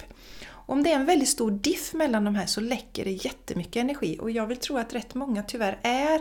Om 0.66 0.83
det 0.83 0.92
är 0.92 0.96
en 0.96 1.07
väldigt 1.07 1.29
stor 1.29 1.50
diff 1.50 1.92
mellan 1.92 2.24
de 2.24 2.35
här 2.35 2.46
så 2.46 2.61
läcker 2.61 3.05
det 3.05 3.11
jättemycket 3.11 3.77
energi 3.77 4.18
och 4.20 4.31
jag 4.31 4.46
vill 4.46 4.57
tro 4.57 4.77
att 4.77 4.94
rätt 4.94 5.14
många 5.14 5.42
tyvärr 5.42 5.79
är 5.83 6.20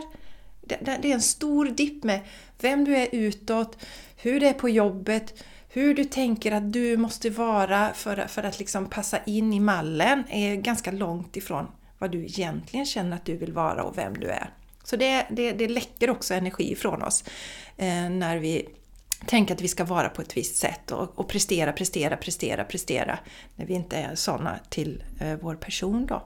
det 0.66 1.10
är 1.10 1.14
en 1.14 1.20
stor 1.20 1.66
dipp 1.66 2.04
med 2.04 2.20
vem 2.60 2.84
du 2.84 2.96
är 2.96 3.08
utåt, 3.12 3.78
hur 4.16 4.40
det 4.40 4.48
är 4.48 4.52
på 4.52 4.68
jobbet, 4.68 5.44
hur 5.68 5.94
du 5.94 6.04
tänker 6.04 6.52
att 6.52 6.72
du 6.72 6.96
måste 6.96 7.30
vara 7.30 7.92
för, 7.94 8.26
för 8.26 8.42
att 8.42 8.58
liksom 8.58 8.90
passa 8.90 9.18
in 9.24 9.52
i 9.52 9.60
mallen 9.60 10.24
är 10.28 10.54
ganska 10.54 10.90
långt 10.90 11.36
ifrån 11.36 11.66
vad 11.98 12.10
du 12.10 12.24
egentligen 12.24 12.86
känner 12.86 13.16
att 13.16 13.24
du 13.24 13.36
vill 13.36 13.52
vara 13.52 13.82
och 13.82 13.98
vem 13.98 14.14
du 14.14 14.26
är. 14.26 14.50
Så 14.84 14.96
det, 14.96 15.26
det, 15.30 15.52
det 15.52 15.68
läcker 15.68 16.10
också 16.10 16.34
energi 16.34 16.72
ifrån 16.72 17.02
oss 17.02 17.24
eh, 17.76 18.10
när 18.10 18.38
vi 18.38 18.68
tänka 19.24 19.54
att 19.54 19.60
vi 19.60 19.68
ska 19.68 19.84
vara 19.84 20.08
på 20.08 20.22
ett 20.22 20.36
visst 20.36 20.56
sätt 20.56 20.90
och, 20.90 21.18
och 21.18 21.28
prestera, 21.28 21.72
prestera, 21.72 22.16
prestera, 22.16 22.64
prestera 22.64 23.18
när 23.56 23.66
vi 23.66 23.74
inte 23.74 23.96
är 23.96 24.14
sådana 24.14 24.58
till 24.68 25.04
eh, 25.20 25.34
vår 25.42 25.54
person 25.54 26.06
då. 26.06 26.22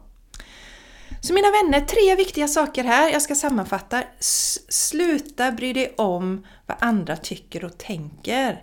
Så 1.21 1.35
mina 1.35 1.49
vänner, 1.51 1.81
tre 1.81 2.17
viktiga 2.17 2.49
saker 2.49 2.85
här. 2.85 3.13
Jag 3.13 3.23
ska 3.23 3.35
sammanfatta. 3.35 4.03
S 4.19 4.59
sluta 4.69 5.53
bry 5.53 5.73
dig 5.73 5.95
om 5.97 6.47
vad 6.67 6.77
andra 6.81 7.17
tycker 7.17 7.65
och 7.65 7.79
tänker. 7.79 8.63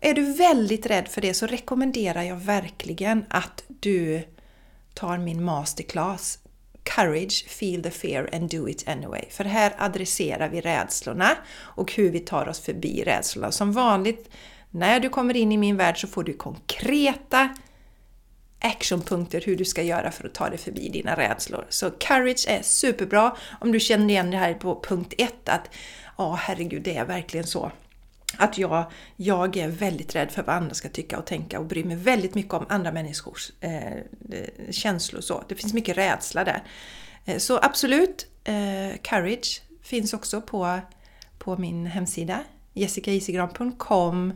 Är 0.00 0.14
du 0.14 0.32
väldigt 0.32 0.86
rädd 0.86 1.08
för 1.08 1.20
det 1.20 1.34
så 1.34 1.46
rekommenderar 1.46 2.22
jag 2.22 2.36
verkligen 2.36 3.24
att 3.30 3.64
du 3.68 4.22
tar 4.94 5.18
min 5.18 5.44
masterclass 5.44 6.38
Courage, 6.96 7.44
feel 7.46 7.82
the 7.82 7.90
fear 7.90 8.28
and 8.32 8.50
do 8.50 8.68
it 8.68 8.88
anyway. 8.88 9.24
För 9.30 9.44
här 9.44 9.72
adresserar 9.78 10.48
vi 10.48 10.60
rädslorna 10.60 11.30
och 11.58 11.92
hur 11.92 12.10
vi 12.10 12.20
tar 12.20 12.48
oss 12.48 12.60
förbi 12.60 13.02
rädslorna. 13.06 13.52
Som 13.52 13.72
vanligt 13.72 14.30
När 14.70 15.00
du 15.00 15.08
kommer 15.08 15.36
in 15.36 15.52
i 15.52 15.56
min 15.56 15.76
värld 15.76 16.00
så 16.00 16.06
får 16.06 16.24
du 16.24 16.32
konkreta 16.32 17.48
actionpunkter 18.60 19.42
hur 19.46 19.56
du 19.56 19.64
ska 19.64 19.82
göra 19.82 20.10
för 20.10 20.26
att 20.26 20.34
ta 20.34 20.48
dig 20.48 20.58
förbi 20.58 20.88
dina 20.88 21.16
rädslor. 21.16 21.66
Så 21.68 21.90
courage 21.90 22.44
är 22.48 22.62
superbra 22.62 23.36
om 23.60 23.72
du 23.72 23.80
känner 23.80 24.08
igen 24.08 24.30
det 24.30 24.36
här 24.36 24.54
på 24.54 24.80
punkt 24.88 25.14
1 25.18 25.48
att 25.48 25.70
ja, 26.18 26.38
herregud, 26.40 26.82
det 26.82 26.96
är 26.96 27.04
verkligen 27.04 27.46
så. 27.46 27.72
Att 28.36 28.58
jag, 28.58 28.84
jag 29.16 29.56
är 29.56 29.68
väldigt 29.68 30.14
rädd 30.14 30.30
för 30.30 30.42
vad 30.42 30.56
andra 30.56 30.74
ska 30.74 30.88
tycka 30.88 31.18
och 31.18 31.26
tänka 31.26 31.58
och 31.58 31.66
bryr 31.66 31.84
mig 31.84 31.96
väldigt 31.96 32.34
mycket 32.34 32.54
om 32.54 32.66
andra 32.68 32.92
människors 32.92 33.52
eh, 33.60 33.86
eh 33.86 34.02
känslor. 34.70 35.20
Så. 35.20 35.44
Det 35.48 35.54
finns 35.54 35.74
mycket 35.74 35.96
rädsla 35.96 36.44
där. 36.44 36.62
Eh, 37.24 37.38
så 37.38 37.58
absolut, 37.62 38.26
eh, 38.44 38.98
courage 39.02 39.62
finns 39.82 40.12
också 40.12 40.40
på, 40.40 40.80
på 41.38 41.56
min 41.56 41.86
hemsida 41.86 42.44
jessicaisigran.com 42.74 44.32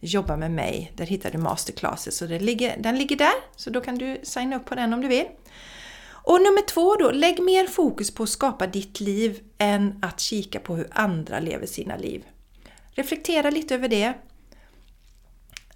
Jobba 0.00 0.36
med 0.36 0.50
mig. 0.50 0.92
Där 0.96 1.06
hittar 1.06 1.30
du 1.30 1.38
masterclasses. 1.38 2.16
Så 2.16 2.26
den 2.26 2.44
ligger, 2.44 2.76
den 2.78 2.98
ligger 2.98 3.16
där, 3.16 3.34
så 3.56 3.70
då 3.70 3.80
kan 3.80 3.98
du 3.98 4.20
signa 4.22 4.56
upp 4.56 4.64
på 4.64 4.74
den 4.74 4.92
om 4.92 5.00
du 5.00 5.08
vill. 5.08 5.26
Och 6.08 6.40
nummer 6.40 6.66
två 6.66 6.94
då, 6.94 7.10
lägg 7.10 7.42
mer 7.42 7.66
fokus 7.66 8.14
på 8.14 8.22
att 8.22 8.28
skapa 8.28 8.66
ditt 8.66 9.00
liv 9.00 9.40
än 9.58 9.98
att 10.02 10.20
kika 10.20 10.60
på 10.60 10.76
hur 10.76 10.88
andra 10.90 11.40
lever 11.40 11.66
sina 11.66 11.96
liv. 11.96 12.24
Reflektera 12.96 13.50
lite 13.50 13.74
över 13.74 13.88
det. 13.88 14.14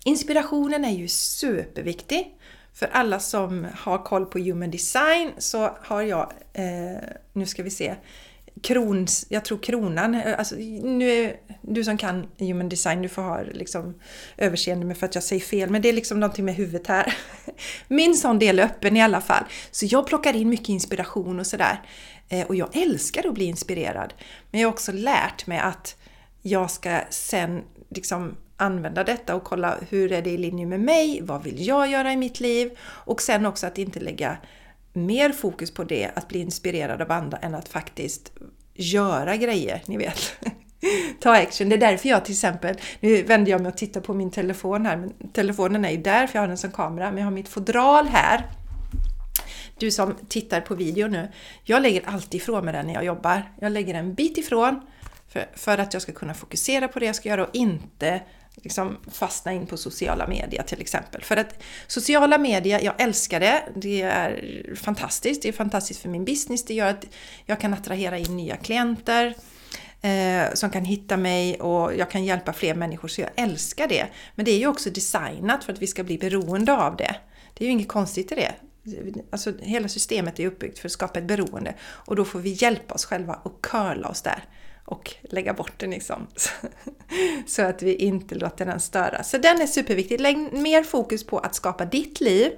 Inspirationen 0.04 0.84
är 0.84 0.90
ju 0.90 1.08
superviktig. 1.08 2.36
För 2.74 2.86
alla 2.86 3.20
som 3.20 3.66
har 3.74 4.04
koll 4.04 4.26
på 4.26 4.38
Human 4.38 4.70
Design 4.70 5.30
så 5.38 5.76
har 5.80 6.02
jag, 6.02 6.32
eh, 6.52 7.02
nu 7.32 7.46
ska 7.46 7.62
vi 7.62 7.70
se, 7.70 7.94
krons, 8.62 9.26
jag 9.28 9.44
tror 9.44 9.58
kronan, 9.58 10.14
eh, 10.14 10.38
alltså, 10.38 10.54
nu 10.82 11.10
är, 11.10 11.36
du 11.62 11.84
som 11.84 11.98
kan 11.98 12.26
human 12.38 12.68
design, 12.68 13.02
du 13.02 13.08
får 13.08 13.22
ha 13.22 13.42
liksom 13.42 13.94
överseende 14.36 14.86
med 14.86 14.98
för 14.98 15.06
att 15.06 15.14
jag 15.14 15.24
säger 15.24 15.42
fel, 15.42 15.70
men 15.70 15.82
det 15.82 15.88
är 15.88 15.92
liksom 15.92 16.20
någonting 16.20 16.44
med 16.44 16.54
huvudet 16.54 16.86
här. 16.86 17.14
Min 17.88 18.16
sån 18.16 18.38
del 18.38 18.58
är 18.58 18.64
öppen 18.64 18.96
i 18.96 19.02
alla 19.02 19.20
fall. 19.20 19.44
Så 19.70 19.86
jag 19.86 20.06
plockar 20.06 20.36
in 20.36 20.48
mycket 20.48 20.68
inspiration 20.68 21.40
och 21.40 21.46
sådär. 21.46 21.82
Eh, 22.28 22.46
och 22.46 22.54
jag 22.54 22.76
älskar 22.76 23.28
att 23.28 23.34
bli 23.34 23.44
inspirerad. 23.44 24.14
Men 24.50 24.60
jag 24.60 24.68
har 24.68 24.72
också 24.72 24.92
lärt 24.92 25.46
mig 25.46 25.58
att 25.58 25.96
jag 26.42 26.70
ska 26.70 27.00
sen 27.10 27.62
liksom 27.88 28.36
använda 28.56 29.04
detta 29.04 29.34
och 29.34 29.44
kolla 29.44 29.78
hur 29.88 30.12
är 30.12 30.22
det 30.22 30.30
i 30.30 30.38
linje 30.38 30.66
med 30.66 30.80
mig? 30.80 31.20
Vad 31.22 31.42
vill 31.42 31.66
jag 31.66 31.90
göra 31.90 32.12
i 32.12 32.16
mitt 32.16 32.40
liv? 32.40 32.78
Och 32.82 33.22
sen 33.22 33.46
också 33.46 33.66
att 33.66 33.78
inte 33.78 34.00
lägga 34.00 34.36
mer 34.92 35.32
fokus 35.32 35.70
på 35.74 35.84
det, 35.84 36.10
att 36.14 36.28
bli 36.28 36.40
inspirerad 36.40 37.02
av 37.02 37.12
andra, 37.12 37.38
än 37.38 37.54
att 37.54 37.68
faktiskt 37.68 38.32
göra 38.74 39.36
grejer, 39.36 39.82
ni 39.86 39.96
vet. 39.96 40.34
Ta 41.20 41.36
action. 41.36 41.68
Det 41.68 41.76
är 41.76 41.80
därför 41.80 42.08
jag 42.08 42.24
till 42.24 42.34
exempel, 42.34 42.76
nu 43.00 43.22
vänder 43.22 43.50
jag 43.50 43.60
mig 43.60 43.68
och 43.68 43.76
tittar 43.76 44.00
på 44.00 44.14
min 44.14 44.30
telefon 44.30 44.86
här, 44.86 44.96
men 44.96 45.12
telefonen 45.32 45.84
är 45.84 45.90
ju 45.90 45.96
där 45.96 46.26
för 46.26 46.36
jag 46.36 46.42
har 46.42 46.48
den 46.48 46.58
som 46.58 46.72
kamera, 46.72 47.10
men 47.10 47.18
jag 47.18 47.24
har 47.24 47.30
mitt 47.30 47.48
fodral 47.48 48.06
här. 48.08 48.50
Du 49.78 49.90
som 49.90 50.14
tittar 50.28 50.60
på 50.60 50.74
video 50.74 51.08
nu, 51.08 51.28
jag 51.64 51.82
lägger 51.82 52.08
alltid 52.08 52.40
ifrån 52.40 52.64
mig 52.64 52.74
den 52.74 52.86
när 52.86 52.94
jag 52.94 53.04
jobbar. 53.04 53.52
Jag 53.60 53.72
lägger 53.72 53.94
en 53.94 54.14
bit 54.14 54.38
ifrån 54.38 54.80
för, 55.32 55.46
för 55.54 55.78
att 55.78 55.92
jag 55.92 56.02
ska 56.02 56.12
kunna 56.12 56.34
fokusera 56.34 56.88
på 56.88 56.98
det 56.98 57.06
jag 57.06 57.16
ska 57.16 57.28
göra 57.28 57.46
och 57.46 57.54
inte 57.54 58.22
liksom 58.56 58.96
fastna 59.12 59.52
in 59.52 59.66
på 59.66 59.76
sociala 59.76 60.26
medier 60.26 60.62
till 60.62 60.80
exempel. 60.80 61.22
För 61.22 61.36
att 61.36 61.62
sociala 61.86 62.38
medier, 62.38 62.80
jag 62.80 63.00
älskar 63.00 63.40
det. 63.40 63.62
Det 63.74 64.02
är 64.02 64.74
fantastiskt. 64.76 65.42
Det 65.42 65.48
är 65.48 65.52
fantastiskt 65.52 66.02
för 66.02 66.08
min 66.08 66.24
business. 66.24 66.64
Det 66.64 66.74
gör 66.74 66.86
att 66.86 67.04
jag 67.46 67.60
kan 67.60 67.74
attrahera 67.74 68.18
in 68.18 68.36
nya 68.36 68.56
klienter 68.56 69.34
eh, 70.02 70.54
som 70.54 70.70
kan 70.70 70.84
hitta 70.84 71.16
mig 71.16 71.60
och 71.60 71.96
jag 71.96 72.10
kan 72.10 72.24
hjälpa 72.24 72.52
fler 72.52 72.74
människor. 72.74 73.08
Så 73.08 73.20
jag 73.20 73.30
älskar 73.36 73.88
det. 73.88 74.06
Men 74.34 74.44
det 74.44 74.50
är 74.50 74.58
ju 74.58 74.66
också 74.66 74.90
designat 74.90 75.64
för 75.64 75.72
att 75.72 75.82
vi 75.82 75.86
ska 75.86 76.04
bli 76.04 76.18
beroende 76.18 76.76
av 76.76 76.96
det. 76.96 77.16
Det 77.54 77.64
är 77.64 77.66
ju 77.66 77.72
inget 77.72 77.88
konstigt 77.88 78.32
i 78.32 78.34
det. 78.34 78.52
Alltså, 79.30 79.52
hela 79.60 79.88
systemet 79.88 80.40
är 80.40 80.46
uppbyggt 80.46 80.78
för 80.78 80.88
att 80.88 80.92
skapa 80.92 81.18
ett 81.18 81.24
beroende 81.24 81.74
och 81.82 82.16
då 82.16 82.24
får 82.24 82.38
vi 82.38 82.50
hjälpa 82.50 82.94
oss 82.94 83.04
själva 83.04 83.34
och 83.34 83.62
curla 83.62 84.08
oss 84.08 84.22
där 84.22 84.44
och 84.90 85.14
lägga 85.22 85.54
bort 85.54 85.72
den 85.76 85.90
liksom. 85.90 86.26
Så 87.46 87.62
att 87.62 87.82
vi 87.82 87.94
inte 87.94 88.34
låter 88.34 88.66
den 88.66 88.80
störa. 88.80 89.22
Så 89.22 89.38
den 89.38 89.60
är 89.60 89.66
superviktig. 89.66 90.20
Lägg 90.20 90.52
mer 90.52 90.82
fokus 90.82 91.26
på 91.26 91.38
att 91.38 91.54
skapa 91.54 91.84
ditt 91.84 92.20
liv 92.20 92.52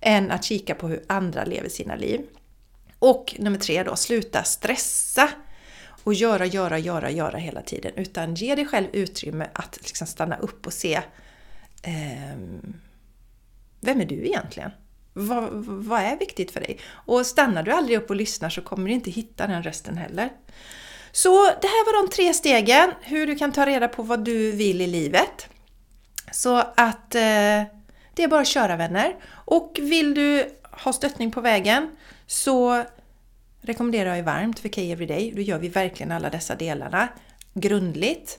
än 0.00 0.30
att 0.30 0.44
kika 0.44 0.74
på 0.74 0.88
hur 0.88 1.04
andra 1.06 1.44
lever 1.44 1.68
sina 1.68 1.96
liv. 1.96 2.20
Och 2.98 3.34
nummer 3.38 3.58
tre 3.58 3.82
då, 3.82 3.96
sluta 3.96 4.42
stressa 4.42 5.28
och 6.04 6.14
göra, 6.14 6.46
göra, 6.46 6.78
göra, 6.78 7.10
göra 7.10 7.38
hela 7.38 7.62
tiden. 7.62 7.92
Utan 7.96 8.34
ge 8.34 8.54
dig 8.54 8.66
själv 8.66 8.86
utrymme 8.92 9.46
att 9.52 9.78
liksom 9.82 10.06
stanna 10.06 10.36
upp 10.36 10.66
och 10.66 10.72
se 10.72 10.94
eh, 11.82 12.36
Vem 13.80 14.00
är 14.00 14.04
du 14.04 14.26
egentligen? 14.26 14.70
Vad, 15.12 15.48
vad 15.64 16.00
är 16.00 16.18
viktigt 16.18 16.50
för 16.50 16.60
dig? 16.60 16.78
Och 16.86 17.26
stannar 17.26 17.62
du 17.62 17.70
aldrig 17.70 17.98
upp 17.98 18.10
och 18.10 18.16
lyssnar 18.16 18.50
så 18.50 18.62
kommer 18.62 18.88
du 18.88 18.94
inte 18.94 19.10
hitta 19.10 19.46
den 19.46 19.62
rösten 19.62 19.96
heller. 19.96 20.30
Så 21.16 21.44
det 21.44 21.66
här 21.66 21.86
var 21.86 22.02
de 22.02 22.10
tre 22.10 22.34
stegen, 22.34 22.92
hur 23.02 23.26
du 23.26 23.36
kan 23.36 23.52
ta 23.52 23.66
reda 23.66 23.88
på 23.88 24.02
vad 24.02 24.24
du 24.24 24.52
vill 24.52 24.80
i 24.80 24.86
livet. 24.86 25.48
Så 26.32 26.56
att 26.56 27.14
eh, 27.14 27.62
det 28.14 28.22
är 28.22 28.28
bara 28.28 28.40
att 28.40 28.46
köra 28.46 28.76
vänner. 28.76 29.16
Och 29.28 29.78
vill 29.80 30.14
du 30.14 30.50
ha 30.62 30.92
stöttning 30.92 31.30
på 31.30 31.40
vägen 31.40 31.96
så 32.26 32.82
rekommenderar 33.60 34.14
jag 34.14 34.22
varmt 34.22 34.58
för 34.58 34.68
Key 34.68 34.92
Everyday. 34.92 35.32
Då 35.36 35.42
gör 35.42 35.58
vi 35.58 35.68
verkligen 35.68 36.12
alla 36.12 36.30
dessa 36.30 36.54
delarna 36.54 37.08
grundligt 37.54 38.38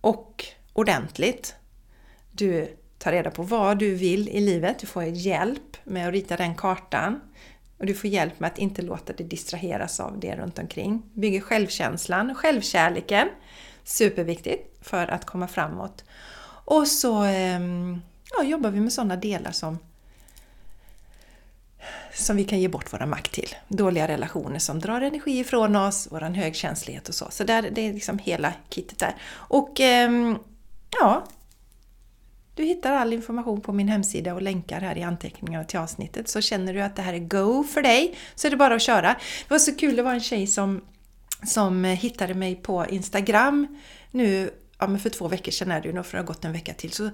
och 0.00 0.44
ordentligt. 0.72 1.54
Du 2.32 2.76
tar 2.98 3.12
reda 3.12 3.30
på 3.30 3.42
vad 3.42 3.78
du 3.78 3.94
vill 3.94 4.28
i 4.28 4.40
livet, 4.40 4.78
du 4.78 4.86
får 4.86 5.04
hjälp 5.04 5.76
med 5.84 6.08
att 6.08 6.14
rita 6.14 6.36
den 6.36 6.54
kartan. 6.54 7.20
Och 7.78 7.86
du 7.86 7.94
får 7.94 8.10
hjälp 8.10 8.40
med 8.40 8.46
att 8.52 8.58
inte 8.58 8.82
låta 8.82 9.12
dig 9.12 9.26
distraheras 9.26 10.00
av 10.00 10.20
det 10.20 10.36
runt 10.36 10.58
omkring. 10.58 11.02
Bygger 11.14 11.40
självkänslan, 11.40 12.34
självkärleken. 12.34 13.28
Superviktigt 13.84 14.86
för 14.86 15.06
att 15.06 15.24
komma 15.24 15.48
framåt. 15.48 16.04
Och 16.64 16.88
så 16.88 17.22
ehm, 17.22 18.02
ja, 18.36 18.44
jobbar 18.44 18.70
vi 18.70 18.80
med 18.80 18.92
sådana 18.92 19.16
delar 19.16 19.52
som 19.52 19.78
som 22.12 22.36
vi 22.36 22.44
kan 22.44 22.60
ge 22.60 22.68
bort 22.68 22.92
våra 22.92 23.06
makt 23.06 23.32
till. 23.32 23.54
Dåliga 23.68 24.08
relationer 24.08 24.58
som 24.58 24.80
drar 24.80 25.00
energi 25.00 25.38
ifrån 25.38 25.76
oss, 25.76 26.08
våran 26.10 26.34
högkänslighet 26.34 27.08
och 27.08 27.14
så. 27.14 27.26
Så 27.30 27.44
där, 27.44 27.70
det 27.72 27.80
är 27.80 27.92
liksom 27.92 28.18
hela 28.18 28.52
kittet 28.70 28.98
där. 28.98 29.14
Och 29.32 29.80
ehm, 29.80 30.38
ja, 31.00 31.26
du 32.56 32.64
hittar 32.64 32.92
all 32.92 33.12
information 33.12 33.60
på 33.60 33.72
min 33.72 33.88
hemsida 33.88 34.34
och 34.34 34.42
länkar 34.42 34.80
här 34.80 34.98
i 34.98 35.02
anteckningarna 35.02 35.64
till 35.64 35.78
avsnittet. 35.78 36.28
Så 36.28 36.40
känner 36.40 36.74
du 36.74 36.80
att 36.80 36.96
det 36.96 37.02
här 37.02 37.14
är 37.14 37.18
go 37.18 37.64
för 37.64 37.82
dig 37.82 38.14
så 38.34 38.46
är 38.46 38.50
det 38.50 38.56
bara 38.56 38.74
att 38.74 38.82
köra. 38.82 39.08
Det 39.48 39.50
var 39.50 39.58
så 39.58 39.74
kul, 39.74 39.96
det 39.96 40.02
var 40.02 40.14
en 40.14 40.20
tjej 40.20 40.46
som, 40.46 40.80
som 41.46 41.84
hittade 41.84 42.34
mig 42.34 42.54
på 42.54 42.86
Instagram 42.86 43.66
nu 44.10 44.50
ja, 44.78 44.86
men 44.86 44.98
för 44.98 45.10
två 45.10 45.28
veckor 45.28 45.52
sedan 45.52 45.70
är 45.70 45.80
det 45.80 45.88
ju, 45.88 46.02
för 46.02 46.12
det 46.12 46.22
har 46.22 46.26
gått 46.26 46.44
en 46.44 46.52
vecka 46.52 46.74
till. 46.74 46.92
Så, 46.92 47.10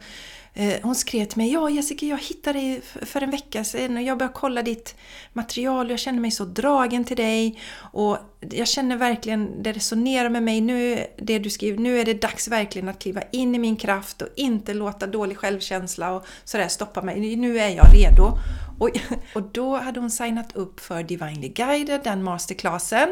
eh, 0.54 0.74
hon 0.82 0.94
skrev 0.94 1.24
till 1.24 1.38
mig, 1.38 1.52
ja 1.52 1.70
Jessica 1.70 2.06
jag 2.06 2.18
hittade 2.18 2.58
dig 2.58 2.80
för 3.02 3.20
en 3.20 3.30
vecka 3.30 3.64
sedan 3.64 3.96
och 3.96 4.02
jag 4.02 4.18
började 4.18 4.34
kolla 4.34 4.62
ditt 4.62 4.94
material 5.32 5.86
och 5.86 5.92
jag 5.92 5.98
känner 5.98 6.20
mig 6.20 6.30
så 6.30 6.44
dragen 6.44 7.04
till 7.04 7.16
dig. 7.16 7.60
Och 7.92 8.18
jag 8.50 8.68
känner 8.68 8.96
verkligen, 8.96 9.62
det 9.62 9.72
resonerar 9.72 10.28
med 10.28 10.42
mig 10.42 10.60
nu, 10.60 11.06
det 11.18 11.38
du 11.38 11.50
skriver, 11.50 11.78
nu 11.78 12.00
är 12.00 12.04
det 12.04 12.14
dags 12.14 12.48
verkligen 12.48 12.88
att 12.88 12.98
kliva 12.98 13.22
in 13.32 13.54
i 13.54 13.58
min 13.58 13.76
kraft 13.76 14.22
och 14.22 14.28
inte 14.36 14.74
låta 14.74 15.06
dålig 15.06 15.38
självkänsla 15.38 16.12
och 16.12 16.26
sådär 16.44 16.68
stoppa 16.68 17.02
mig. 17.02 17.36
Nu 17.36 17.58
är 17.58 17.68
jag 17.68 17.86
redo. 17.94 18.38
Och, 18.78 18.90
och 19.34 19.42
då 19.42 19.76
hade 19.76 20.00
hon 20.00 20.10
signat 20.10 20.56
upp 20.56 20.80
för 20.80 21.02
Divinely 21.02 21.48
Guided, 21.48 22.00
den 22.04 22.22
masterclassen 22.22 23.08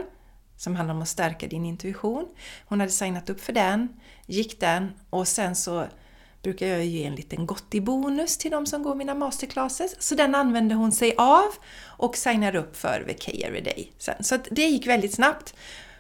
som 0.60 0.76
handlar 0.76 0.94
om 0.94 1.02
att 1.02 1.08
stärka 1.08 1.46
din 1.46 1.64
intuition. 1.64 2.26
Hon 2.64 2.80
hade 2.80 2.92
signat 2.92 3.30
upp 3.30 3.40
för 3.40 3.52
den, 3.52 3.88
gick 4.26 4.60
den 4.60 4.92
och 5.10 5.28
sen 5.28 5.56
så 5.56 5.86
brukar 6.42 6.66
jag 6.66 6.84
ge 6.84 7.04
en 7.04 7.14
liten 7.14 7.46
gottibonus 7.46 8.38
till 8.38 8.50
de 8.50 8.66
som 8.66 8.82
går 8.82 8.94
mina 8.94 9.14
masterclasses. 9.14 10.02
Så 10.02 10.14
den 10.14 10.34
använde 10.34 10.74
hon 10.74 10.92
sig 10.92 11.14
av 11.18 11.48
och 11.82 12.16
signade 12.16 12.58
upp 12.58 12.76
för 12.76 13.00
VK 13.00 13.28
Everyday 13.28 13.92
sen. 13.98 14.24
Så 14.24 14.38
det 14.50 14.62
gick 14.62 14.86
väldigt 14.86 15.14
snabbt. 15.14 15.54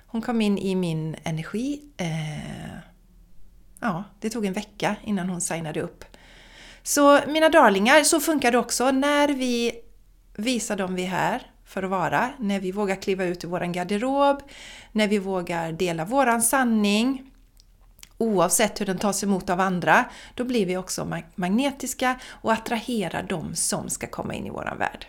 Hon 0.06 0.22
kom 0.22 0.40
in 0.40 0.58
i 0.58 0.74
min 0.74 1.16
energi. 1.22 1.82
Eh, 1.96 2.78
ja, 3.80 4.04
det 4.20 4.30
tog 4.30 4.46
en 4.46 4.52
vecka 4.52 4.96
innan 5.04 5.28
hon 5.28 5.40
signade 5.40 5.80
upp. 5.80 6.04
Så 6.82 7.20
mina 7.26 7.48
darlingar, 7.48 8.02
så 8.02 8.20
funkar 8.20 8.52
det 8.52 8.58
också 8.58 8.90
när 8.90 9.28
vi 9.28 9.72
visar 10.36 10.76
dem 10.76 10.94
vi 10.94 11.02
är 11.02 11.08
här 11.08 11.50
för 11.64 11.82
att 11.82 11.90
vara, 11.90 12.30
när 12.38 12.60
vi 12.60 12.72
vågar 12.72 12.96
kliva 12.96 13.24
ut 13.24 13.44
ur 13.44 13.48
våran 13.48 13.72
garderob, 13.72 14.42
när 14.92 15.08
vi 15.08 15.18
vågar 15.18 15.72
dela 15.72 16.04
våran 16.04 16.42
sanning, 16.42 17.29
oavsett 18.20 18.80
hur 18.80 18.86
den 18.86 18.98
tas 18.98 19.24
emot 19.24 19.50
av 19.50 19.60
andra, 19.60 20.04
då 20.34 20.44
blir 20.44 20.66
vi 20.66 20.76
också 20.76 21.22
magnetiska 21.34 22.20
och 22.30 22.52
attraherar 22.52 23.22
de 23.22 23.54
som 23.54 23.90
ska 23.90 24.06
komma 24.06 24.34
in 24.34 24.46
i 24.46 24.50
våran 24.50 24.78
värld. 24.78 25.06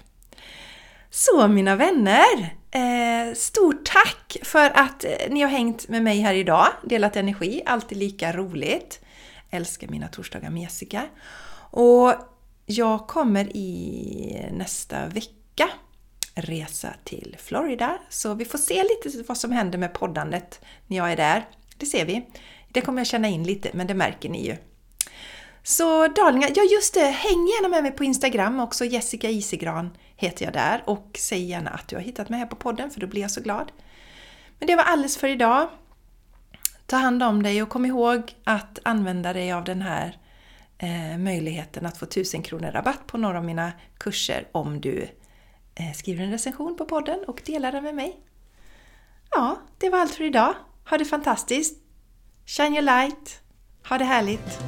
Så 1.10 1.48
mina 1.48 1.76
vänner! 1.76 2.56
Eh, 2.72 3.34
stort 3.34 3.86
tack 3.86 4.38
för 4.44 4.70
att 4.80 5.04
eh, 5.04 5.12
ni 5.30 5.42
har 5.42 5.50
hängt 5.50 5.88
med 5.88 6.04
mig 6.04 6.20
här 6.20 6.34
idag, 6.34 6.68
delat 6.84 7.16
energi, 7.16 7.62
alltid 7.66 7.98
lika 7.98 8.34
roligt. 8.34 9.00
älskar 9.50 9.88
mina 9.88 10.08
torsdagar 10.08 10.50
med 10.50 10.62
Jessica. 10.62 11.08
Och 11.72 12.14
jag 12.66 13.08
kommer 13.08 13.58
i 13.58 14.48
nästa 14.52 15.08
vecka 15.08 15.70
resa 16.36 16.94
till 17.04 17.36
Florida. 17.40 17.98
Så 18.10 18.34
vi 18.34 18.46
får 18.46 18.58
se 18.58 18.84
lite 18.84 19.24
vad 19.28 19.38
som 19.38 19.52
händer 19.52 19.78
med 19.78 19.94
poddandet 19.94 20.62
när 20.88 20.98
jag 20.98 21.12
är 21.12 21.18
där. 21.18 21.46
Det 21.78 21.86
ser 21.86 22.06
vi. 22.06 22.26
Det 22.72 22.82
kommer 22.82 23.00
jag 23.00 23.08
känna 23.08 23.28
in 23.28 23.44
lite, 23.44 23.70
men 23.74 23.88
det 23.88 23.94
märker 23.94 24.30
ni 24.30 24.46
ju. 24.46 24.58
Så 25.64 26.08
darlingar, 26.08 26.50
ja 26.56 26.64
just 26.64 26.94
det, 26.94 27.06
häng 27.06 27.48
gärna 27.48 27.68
med 27.68 27.84
mig 27.84 27.92
på 27.92 28.04
Instagram 28.04 28.60
också, 28.60 28.86
Jessica 28.86 29.30
Isigran 29.30 29.98
heter 30.16 30.46
jag 30.46 30.54
där 30.54 30.84
och 30.86 31.10
säg 31.20 31.46
gärna 31.46 31.70
att 31.70 31.88
du 31.88 31.96
har 31.96 32.04
hittat 32.04 32.30
mig 32.30 32.40
här 32.40 32.46
på 32.46 32.56
podden 32.56 32.92
för 32.92 33.00
då 33.00 33.08
blir 33.08 33.22
jag 33.22 33.32
så 33.32 33.42
glad. 33.42 33.72
Men 34.60 34.68
det 34.68 34.76
var 34.76 34.84
alldeles 34.84 35.18
för 35.18 35.28
idag. 35.28 35.70
Ta 36.86 36.98
hand 36.98 37.24
om 37.24 37.44
dig 37.44 37.64
och 37.64 37.70
kom 37.70 37.86
ihåg 37.86 38.36
att 38.44 38.80
använda 38.84 39.34
dig 39.34 39.52
av 39.52 39.64
den 39.64 39.82
här 39.82 40.18
eh, 40.78 41.18
möjligheten 41.18 41.86
att 41.86 41.98
få 41.98 42.06
1000 42.06 42.44
kronor 42.44 42.72
rabatt 42.72 43.08
på 43.08 43.18
några 43.18 43.38
av 43.38 43.46
mina 43.46 43.72
kurser 43.98 44.48
om 44.52 44.82
du 44.82 45.08
eh, 45.76 45.94
skriver 45.96 46.24
en 46.24 46.32
recension 46.32 46.78
på 46.78 46.86
podden 46.86 47.24
och 47.28 47.42
delar 47.46 47.72
den 47.72 47.84
med 47.84 47.96
mig. 47.96 48.20
Ja, 49.32 49.58
det 49.78 49.90
var 49.90 50.00
allt 50.00 50.16
för 50.16 50.24
idag. 50.24 50.54
Ha 50.90 50.98
det 50.98 51.06
fantastiskt! 51.06 51.81
Shine 52.52 52.76
your 52.76 52.84
light! 52.84 53.42
Ha 53.84 53.98
det 53.98 54.06
härligt! 54.06 54.60